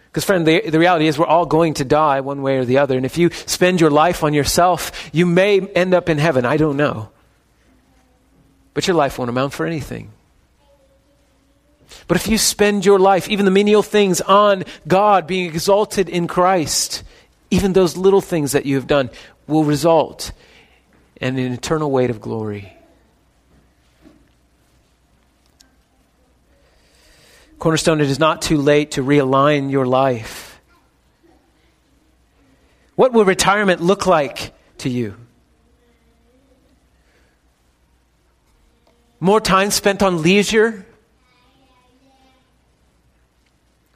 Because, 0.06 0.24
friend, 0.24 0.46
the, 0.46 0.68
the 0.68 0.78
reality 0.78 1.06
is 1.06 1.18
we're 1.18 1.26
all 1.26 1.46
going 1.46 1.74
to 1.74 1.84
die 1.84 2.20
one 2.20 2.42
way 2.42 2.58
or 2.58 2.64
the 2.64 2.78
other. 2.78 2.96
And 2.96 3.06
if 3.06 3.16
you 3.16 3.30
spend 3.30 3.80
your 3.80 3.90
life 3.90 4.24
on 4.24 4.34
yourself, 4.34 5.10
you 5.12 5.24
may 5.24 5.60
end 5.60 5.94
up 5.94 6.08
in 6.08 6.18
heaven. 6.18 6.44
I 6.44 6.56
don't 6.56 6.76
know. 6.76 7.10
But 8.74 8.86
your 8.86 8.96
life 8.96 9.18
won't 9.18 9.30
amount 9.30 9.52
for 9.52 9.66
anything. 9.66 10.10
But 12.08 12.16
if 12.16 12.28
you 12.28 12.38
spend 12.38 12.84
your 12.84 12.98
life, 12.98 13.28
even 13.28 13.44
the 13.44 13.50
menial 13.50 13.82
things, 13.82 14.20
on 14.20 14.64
God, 14.86 15.26
being 15.26 15.46
exalted 15.46 16.08
in 16.08 16.26
Christ, 16.26 17.02
even 17.50 17.72
those 17.72 17.96
little 17.96 18.20
things 18.20 18.52
that 18.52 18.66
you 18.66 18.76
have 18.76 18.86
done 18.86 19.10
will 19.46 19.64
result 19.64 20.32
in 21.20 21.38
an 21.38 21.52
eternal 21.52 21.90
weight 21.90 22.10
of 22.10 22.20
glory. 22.20 22.72
Cornerstone, 27.58 28.00
it 28.00 28.08
is 28.08 28.18
not 28.18 28.42
too 28.42 28.56
late 28.56 28.92
to 28.92 29.04
realign 29.04 29.70
your 29.70 29.86
life. 29.86 30.60
What 32.96 33.12
will 33.12 33.24
retirement 33.24 33.80
look 33.80 34.06
like 34.06 34.52
to 34.78 34.88
you? 34.88 35.14
More 39.20 39.40
time 39.40 39.70
spent 39.70 40.02
on 40.02 40.22
leisure? 40.22 40.84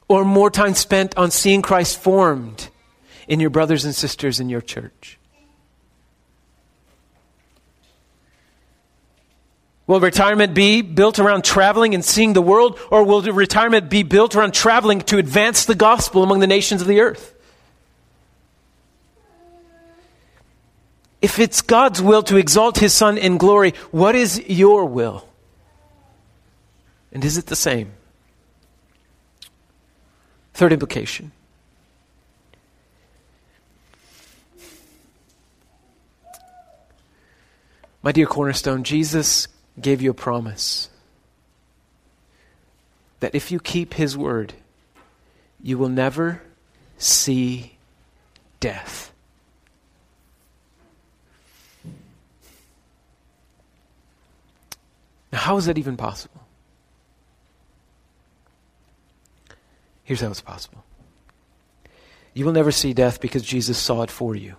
Or 0.07 0.23
more 0.23 0.49
time 0.49 0.73
spent 0.73 1.17
on 1.17 1.31
seeing 1.31 1.61
Christ 1.61 1.99
formed 1.99 2.69
in 3.27 3.39
your 3.39 3.49
brothers 3.49 3.83
and 3.85 3.93
sisters 3.93 4.39
in 4.39 4.49
your 4.49 4.61
church? 4.61 5.17
Will 9.87 10.01
retirement 10.01 10.53
be 10.53 10.81
built 10.81 11.17
around 11.17 11.45
traveling 11.45 11.95
and 11.95 12.03
seeing 12.03 12.33
the 12.33 12.41
world, 12.41 12.77
or 12.91 13.05
will 13.05 13.21
retirement 13.21 13.89
be 13.89 14.03
built 14.03 14.35
around 14.35 14.53
traveling 14.53 14.99
to 15.01 15.17
advance 15.17 15.65
the 15.65 15.75
gospel 15.75 16.23
among 16.23 16.39
the 16.39 16.47
nations 16.47 16.81
of 16.81 16.87
the 16.87 16.99
earth? 16.99 17.33
If 21.21 21.39
it's 21.39 21.61
God's 21.61 22.01
will 22.01 22.21
to 22.23 22.35
exalt 22.35 22.77
his 22.77 22.93
Son 22.93 23.17
in 23.17 23.37
glory, 23.37 23.71
what 23.91 24.13
is 24.13 24.47
your 24.47 24.85
will? 24.85 25.27
And 27.11 27.23
is 27.23 27.37
it 27.37 27.47
the 27.47 27.55
same? 27.55 27.93
Third 30.57 30.73
implication. 30.73 31.31
My 38.01 38.11
dear 38.11 38.25
cornerstone, 38.25 38.83
Jesus 38.83 39.47
gave 39.79 40.01
you 40.01 40.09
a 40.09 40.15
promise 40.15 40.89
that 43.19 43.35
if 43.35 43.51
you 43.51 43.59
keep 43.59 43.93
his 43.93 44.17
word, 44.17 44.55
you 45.61 45.77
will 45.77 45.89
never 45.89 46.41
see 46.97 47.77
death. 48.59 49.13
Now, 55.31 55.37
how 55.37 55.57
is 55.57 55.67
that 55.67 55.77
even 55.77 55.97
possible? 55.97 56.46
Here's 60.07 60.21
how 60.21 60.29
it's 60.29 60.39
possible. 60.39 60.85
You 62.33 62.45
will 62.45 62.53
never 62.53 62.71
see 62.71 62.93
death 62.93 63.19
because 63.19 63.43
Jesus 63.43 63.77
saw 63.77 64.03
it 64.03 64.09
for 64.09 64.37
you. 64.37 64.55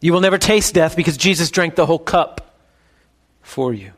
You 0.00 0.12
will 0.12 0.20
never 0.20 0.38
taste 0.38 0.74
death 0.74 0.94
because 0.94 1.16
Jesus 1.16 1.50
drank 1.50 1.74
the 1.74 1.84
whole 1.84 1.98
cup 1.98 2.54
for 3.42 3.74
you. 3.74 3.90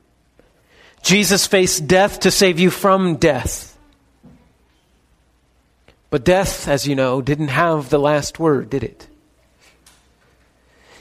Jesus 1.03 1.47
faced 1.47 1.87
death 1.87 2.21
to 2.21 2.31
save 2.31 2.59
you 2.59 2.71
from 2.71 3.17
death. 3.17 3.79
But 6.09 6.25
death, 6.25 6.67
as 6.67 6.89
you 6.89 6.95
know, 6.95 7.21
didn't 7.21 7.49
have 7.49 7.91
the 7.91 7.99
last 7.99 8.39
word, 8.39 8.71
did 8.71 8.85
it? 8.85 9.07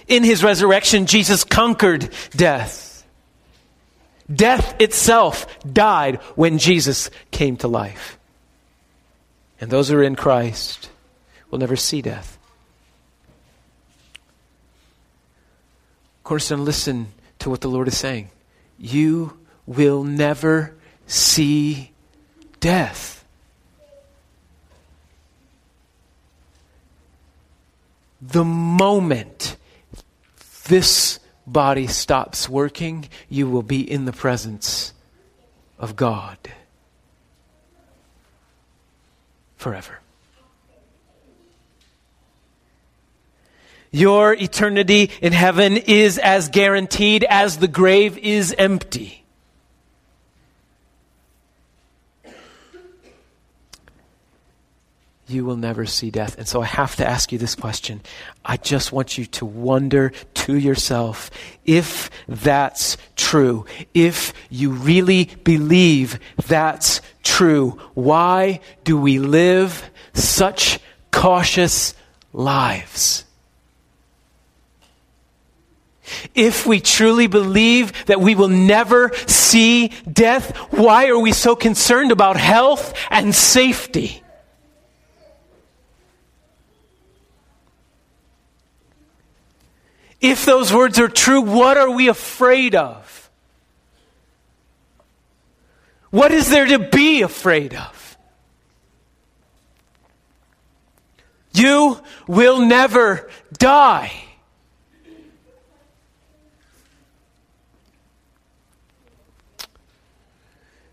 In 0.09 0.25
his 0.25 0.43
resurrection, 0.43 1.05
Jesus 1.05 1.45
conquered 1.45 2.09
death. 2.31 2.92
Death 4.33 4.79
itself 4.79 5.47
died 5.71 6.15
when 6.35 6.57
Jesus 6.57 7.09
came 7.31 7.57
to 7.57 7.67
life. 7.67 8.17
And 9.59 9.69
those 9.69 9.89
who 9.89 9.97
are 9.97 10.03
in 10.03 10.15
Christ 10.15 10.89
will 11.49 11.59
never 11.59 11.75
see 11.75 12.01
death. 12.01 12.37
Cornerstone, 16.23 16.63
listen 16.63 17.07
to 17.39 17.49
what 17.49 17.61
the 17.61 17.67
Lord 17.67 17.87
is 17.87 17.97
saying. 17.97 18.29
You 18.77 19.37
will 19.65 20.03
never 20.03 20.73
see 21.05 21.91
death. 22.59 23.25
The 28.21 28.45
moment 28.45 29.57
this 30.67 31.19
body 31.45 31.87
stops 31.87 32.47
working, 32.47 33.09
you 33.29 33.49
will 33.49 33.63
be 33.63 33.81
in 33.81 34.05
the 34.05 34.13
presence 34.13 34.93
of 35.77 35.95
God 35.95 36.37
forever. 39.57 39.99
Your 43.91 44.33
eternity 44.33 45.11
in 45.21 45.33
heaven 45.33 45.77
is 45.77 46.17
as 46.17 46.49
guaranteed 46.49 47.23
as 47.29 47.57
the 47.57 47.67
grave 47.67 48.17
is 48.17 48.53
empty. 48.57 49.22
You 55.27 55.45
will 55.45 55.55
never 55.55 55.85
see 55.85 56.11
death. 56.11 56.37
And 56.37 56.47
so 56.47 56.61
I 56.61 56.65
have 56.65 56.95
to 56.97 57.07
ask 57.07 57.31
you 57.31 57.37
this 57.37 57.55
question. 57.55 58.01
I 58.43 58.57
just 58.57 58.91
want 58.91 59.17
you 59.17 59.25
to 59.27 59.45
wonder 59.45 60.11
to 60.33 60.57
yourself 60.57 61.31
if 61.65 62.09
that's 62.27 62.97
true, 63.15 63.65
if 63.93 64.33
you 64.49 64.71
really 64.71 65.25
believe 65.43 66.19
that's 66.47 67.01
true, 67.23 67.79
why 67.93 68.59
do 68.83 68.97
we 68.97 69.19
live 69.19 69.89
such 70.13 70.79
cautious 71.11 71.95
lives? 72.33 73.23
If 76.35 76.65
we 76.65 76.81
truly 76.81 77.27
believe 77.27 78.05
that 78.05 78.19
we 78.19 78.35
will 78.35 78.49
never 78.49 79.11
see 79.25 79.89
death, 80.11 80.55
why 80.71 81.07
are 81.07 81.19
we 81.19 81.31
so 81.31 81.55
concerned 81.55 82.11
about 82.11 82.35
health 82.35 82.93
and 83.09 83.33
safety? 83.33 84.22
If 90.23 90.45
those 90.45 90.71
words 90.71 90.99
are 90.99 91.09
true, 91.09 91.41
what 91.41 91.75
are 91.75 91.91
we 91.91 92.07
afraid 92.07 92.75
of? 92.75 93.29
What 96.11 96.31
is 96.31 96.49
there 96.49 96.65
to 96.65 96.79
be 96.79 97.23
afraid 97.23 97.73
of? 97.73 98.17
You 101.53 102.01
will 102.25 102.65
never 102.65 103.29
die. 103.51 104.13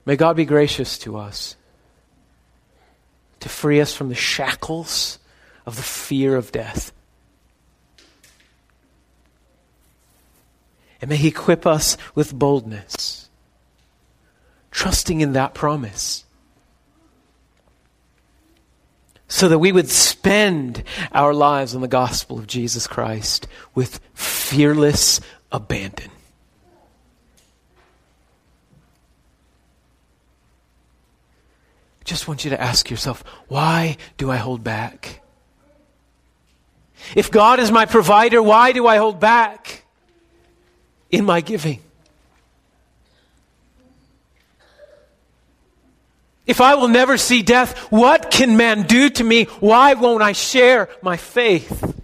May 0.04 0.16
God 0.16 0.34
be 0.34 0.44
gracious 0.44 0.98
to 0.98 1.16
us 1.18 1.54
to 3.38 3.48
free 3.48 3.80
us 3.80 3.94
from 3.94 4.08
the 4.08 4.16
shackles 4.16 5.20
of 5.66 5.76
the 5.76 5.82
fear 5.82 6.34
of 6.34 6.50
death. 6.50 6.90
And 11.00 11.08
may 11.08 11.16
He 11.16 11.28
equip 11.28 11.66
us 11.66 11.96
with 12.14 12.34
boldness, 12.34 13.28
trusting 14.70 15.20
in 15.20 15.32
that 15.32 15.54
promise. 15.54 16.24
So 19.28 19.48
that 19.48 19.58
we 19.60 19.70
would 19.70 19.88
spend 19.88 20.82
our 21.12 21.32
lives 21.32 21.74
on 21.74 21.80
the 21.80 21.88
gospel 21.88 22.38
of 22.38 22.46
Jesus 22.46 22.86
Christ 22.86 23.46
with 23.74 24.00
fearless 24.12 25.20
abandon. 25.52 26.10
Just 32.10 32.26
want 32.26 32.44
you 32.44 32.50
to 32.50 32.60
ask 32.60 32.90
yourself 32.90 33.22
why 33.46 33.96
do 34.16 34.32
I 34.32 34.36
hold 34.36 34.64
back? 34.64 35.22
If 37.14 37.30
God 37.30 37.60
is 37.60 37.70
my 37.70 37.86
provider, 37.86 38.42
why 38.42 38.72
do 38.72 38.88
I 38.88 38.96
hold 38.96 39.20
back? 39.20 39.79
In 41.10 41.24
my 41.24 41.40
giving. 41.40 41.80
If 46.46 46.60
I 46.60 46.74
will 46.74 46.88
never 46.88 47.16
see 47.16 47.42
death, 47.42 47.78
what 47.92 48.30
can 48.30 48.56
man 48.56 48.82
do 48.82 49.08
to 49.10 49.22
me? 49.22 49.44
Why 49.60 49.94
won't 49.94 50.22
I 50.22 50.32
share 50.32 50.88
my 51.00 51.16
faith? 51.16 51.96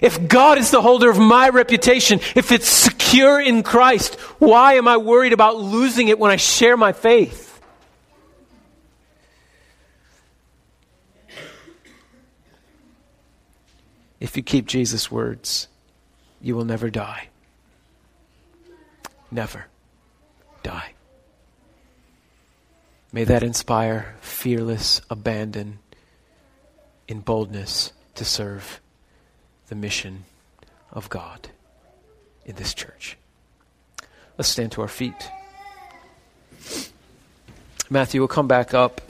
If 0.00 0.28
God 0.28 0.56
is 0.56 0.70
the 0.70 0.80
holder 0.80 1.10
of 1.10 1.18
my 1.18 1.50
reputation, 1.50 2.20
if 2.34 2.52
it's 2.52 2.68
secure 2.68 3.40
in 3.40 3.62
Christ, 3.62 4.14
why 4.38 4.74
am 4.74 4.88
I 4.88 4.96
worried 4.96 5.32
about 5.34 5.56
losing 5.56 6.08
it 6.08 6.18
when 6.18 6.30
I 6.30 6.36
share 6.36 6.76
my 6.76 6.92
faith? 6.92 7.60
If 14.20 14.36
you 14.36 14.42
keep 14.42 14.66
Jesus' 14.66 15.10
words, 15.10 15.68
you 16.40 16.56
will 16.56 16.64
never 16.64 16.88
die 16.88 17.28
never 19.32 19.66
die. 20.62 20.92
May 23.12 23.24
that 23.24 23.42
inspire 23.42 24.14
fearless 24.20 25.00
abandon 25.10 25.80
in 27.08 27.20
boldness 27.20 27.92
to 28.14 28.24
serve 28.24 28.80
the 29.68 29.74
mission 29.74 30.24
of 30.92 31.08
God 31.08 31.48
in 32.44 32.56
this 32.56 32.74
church. 32.74 33.16
Let's 34.38 34.48
stand 34.48 34.72
to 34.72 34.82
our 34.82 34.88
feet. 34.88 35.30
Matthew 37.90 38.20
will 38.20 38.28
come 38.28 38.48
back 38.48 38.72
up. 38.72 39.00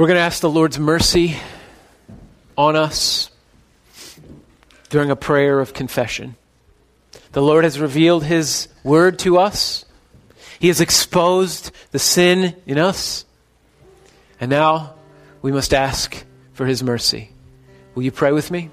We're 0.00 0.06
going 0.06 0.16
to 0.16 0.22
ask 0.22 0.40
the 0.40 0.48
Lord's 0.48 0.78
mercy 0.78 1.36
on 2.56 2.74
us 2.74 3.30
during 4.88 5.10
a 5.10 5.14
prayer 5.14 5.60
of 5.60 5.74
confession. 5.74 6.36
The 7.32 7.42
Lord 7.42 7.64
has 7.64 7.78
revealed 7.78 8.24
His 8.24 8.68
word 8.82 9.18
to 9.18 9.36
us. 9.36 9.84
He 10.58 10.68
has 10.68 10.80
exposed 10.80 11.70
the 11.90 11.98
sin 11.98 12.56
in 12.64 12.78
us. 12.78 13.26
And 14.40 14.50
now 14.50 14.94
we 15.42 15.52
must 15.52 15.74
ask 15.74 16.24
for 16.54 16.64
His 16.64 16.82
mercy. 16.82 17.30
Will 17.94 18.02
you 18.02 18.10
pray 18.10 18.32
with 18.32 18.50
me? 18.50 18.70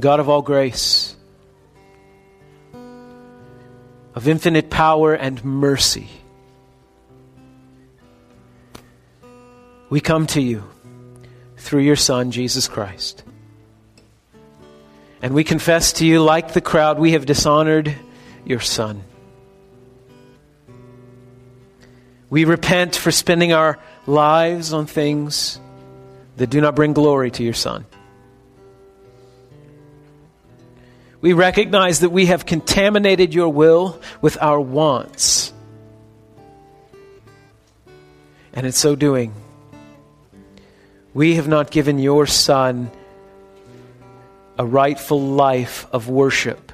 God 0.00 0.20
of 0.20 0.28
all 0.28 0.42
grace, 0.42 1.16
of 4.14 4.26
infinite 4.26 4.70
power 4.70 5.14
and 5.14 5.44
mercy, 5.44 6.08
we 9.90 10.00
come 10.00 10.26
to 10.28 10.40
you 10.40 10.64
through 11.56 11.82
your 11.82 11.96
Son, 11.96 12.30
Jesus 12.30 12.68
Christ. 12.68 13.22
And 15.22 15.34
we 15.34 15.44
confess 15.44 15.92
to 15.94 16.06
you, 16.06 16.22
like 16.22 16.54
the 16.54 16.60
crowd, 16.60 16.98
we 16.98 17.12
have 17.12 17.26
dishonored 17.26 17.94
your 18.44 18.60
Son. 18.60 19.02
We 22.30 22.44
repent 22.44 22.96
for 22.96 23.10
spending 23.10 23.52
our 23.52 23.78
lives 24.06 24.72
on 24.72 24.86
things 24.86 25.60
that 26.36 26.48
do 26.48 26.60
not 26.60 26.74
bring 26.74 26.94
glory 26.94 27.30
to 27.32 27.42
your 27.42 27.54
Son. 27.54 27.84
We 31.20 31.32
recognize 31.34 32.00
that 32.00 32.10
we 32.10 32.26
have 32.26 32.46
contaminated 32.46 33.34
your 33.34 33.50
will 33.50 34.00
with 34.20 34.38
our 34.40 34.60
wants. 34.60 35.52
And 38.52 38.66
in 38.66 38.72
so 38.72 38.96
doing, 38.96 39.34
we 41.12 41.34
have 41.36 41.46
not 41.46 41.70
given 41.70 41.98
your 41.98 42.26
Son 42.26 42.90
a 44.58 44.64
rightful 44.64 45.20
life 45.20 45.86
of 45.92 46.08
worship 46.08 46.72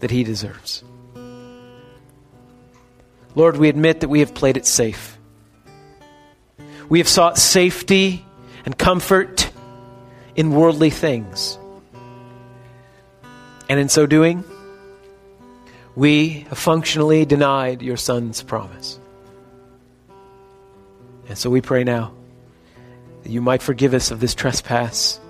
that 0.00 0.10
he 0.10 0.24
deserves. 0.24 0.84
Lord, 3.34 3.56
we 3.56 3.68
admit 3.68 4.00
that 4.00 4.08
we 4.08 4.20
have 4.20 4.34
played 4.34 4.56
it 4.56 4.66
safe. 4.66 5.16
We 6.88 6.98
have 6.98 7.08
sought 7.08 7.38
safety 7.38 8.24
and 8.64 8.76
comfort 8.76 9.50
in 10.34 10.52
worldly 10.52 10.90
things. 10.90 11.58
And 13.68 13.78
in 13.78 13.88
so 13.88 14.06
doing, 14.06 14.44
we 15.94 16.46
have 16.48 16.58
functionally 16.58 17.24
denied 17.26 17.82
your 17.82 17.96
son's 17.96 18.42
promise. 18.42 18.98
And 21.28 21.36
so 21.36 21.50
we 21.50 21.60
pray 21.60 21.84
now 21.84 22.12
that 23.22 23.30
you 23.30 23.42
might 23.42 23.60
forgive 23.60 23.92
us 23.92 24.10
of 24.10 24.20
this 24.20 24.34
trespass, 24.34 25.20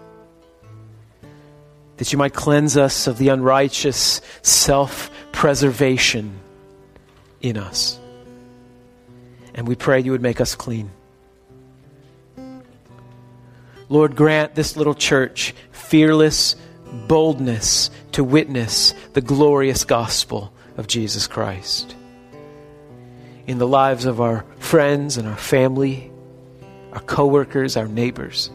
that 1.97 2.13
you 2.13 2.19
might 2.19 2.35
cleanse 2.35 2.77
us 2.77 3.09
of 3.09 3.19
the 3.19 3.29
unrighteous 3.29 4.21
self 4.43 5.11
preservation 5.33 6.39
in 7.41 7.57
us. 7.57 7.99
And 9.55 9.67
we 9.67 9.75
pray 9.75 10.01
you 10.01 10.13
would 10.13 10.23
make 10.23 10.41
us 10.41 10.55
clean. 10.55 10.91
Lord, 13.89 14.15
grant 14.15 14.55
this 14.55 14.77
little 14.77 14.95
church 14.95 15.55
fearless 15.73 16.55
boldness 17.09 17.91
to 18.13 18.25
witness 18.25 18.95
the 19.13 19.21
glorious 19.21 19.85
gospel 19.85 20.53
of 20.77 20.87
Jesus 20.87 21.27
Christ 21.27 21.95
in 23.49 23.59
the 23.59 23.67
lives 23.67 24.05
of 24.05 24.21
our 24.21 24.45
friends 24.59 25.17
and 25.17 25.27
our 25.27 25.37
family, 25.37 26.13
our 26.93 27.01
coworkers, 27.01 27.77
our 27.77 27.89
neighbors. 27.89 28.51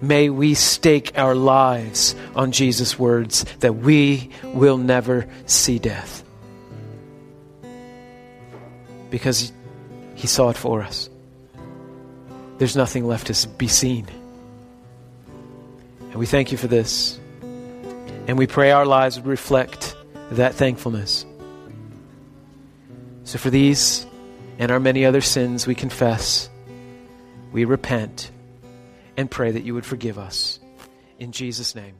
may 0.00 0.28
we 0.28 0.52
stake 0.52 1.12
our 1.16 1.34
lives 1.34 2.14
on 2.36 2.52
Jesus' 2.52 2.98
words 2.98 3.46
that 3.60 3.72
we 3.72 4.28
will 4.42 4.76
never 4.76 5.26
see 5.46 5.78
death. 5.78 6.22
Because 9.10 9.50
he 10.14 10.26
saw 10.26 10.50
it 10.50 10.56
for 10.56 10.82
us. 10.82 11.08
There's 12.58 12.76
nothing 12.76 13.06
left 13.06 13.28
to 13.28 13.48
be 13.48 13.68
seen. 13.68 14.06
And 16.00 16.16
we 16.16 16.26
thank 16.26 16.52
you 16.52 16.58
for 16.58 16.68
this. 16.68 17.18
And 18.26 18.38
we 18.38 18.46
pray 18.46 18.70
our 18.70 18.86
lives 18.86 19.16
would 19.16 19.26
reflect 19.26 19.96
that 20.30 20.54
thankfulness. 20.54 21.26
So, 23.24 23.38
for 23.38 23.50
these 23.50 24.06
and 24.58 24.70
our 24.70 24.80
many 24.80 25.04
other 25.04 25.20
sins, 25.20 25.66
we 25.66 25.74
confess, 25.74 26.48
we 27.52 27.64
repent, 27.64 28.30
and 29.16 29.30
pray 29.30 29.50
that 29.50 29.64
you 29.64 29.74
would 29.74 29.86
forgive 29.86 30.18
us. 30.18 30.58
In 31.18 31.32
Jesus' 31.32 31.74
name. 31.74 31.94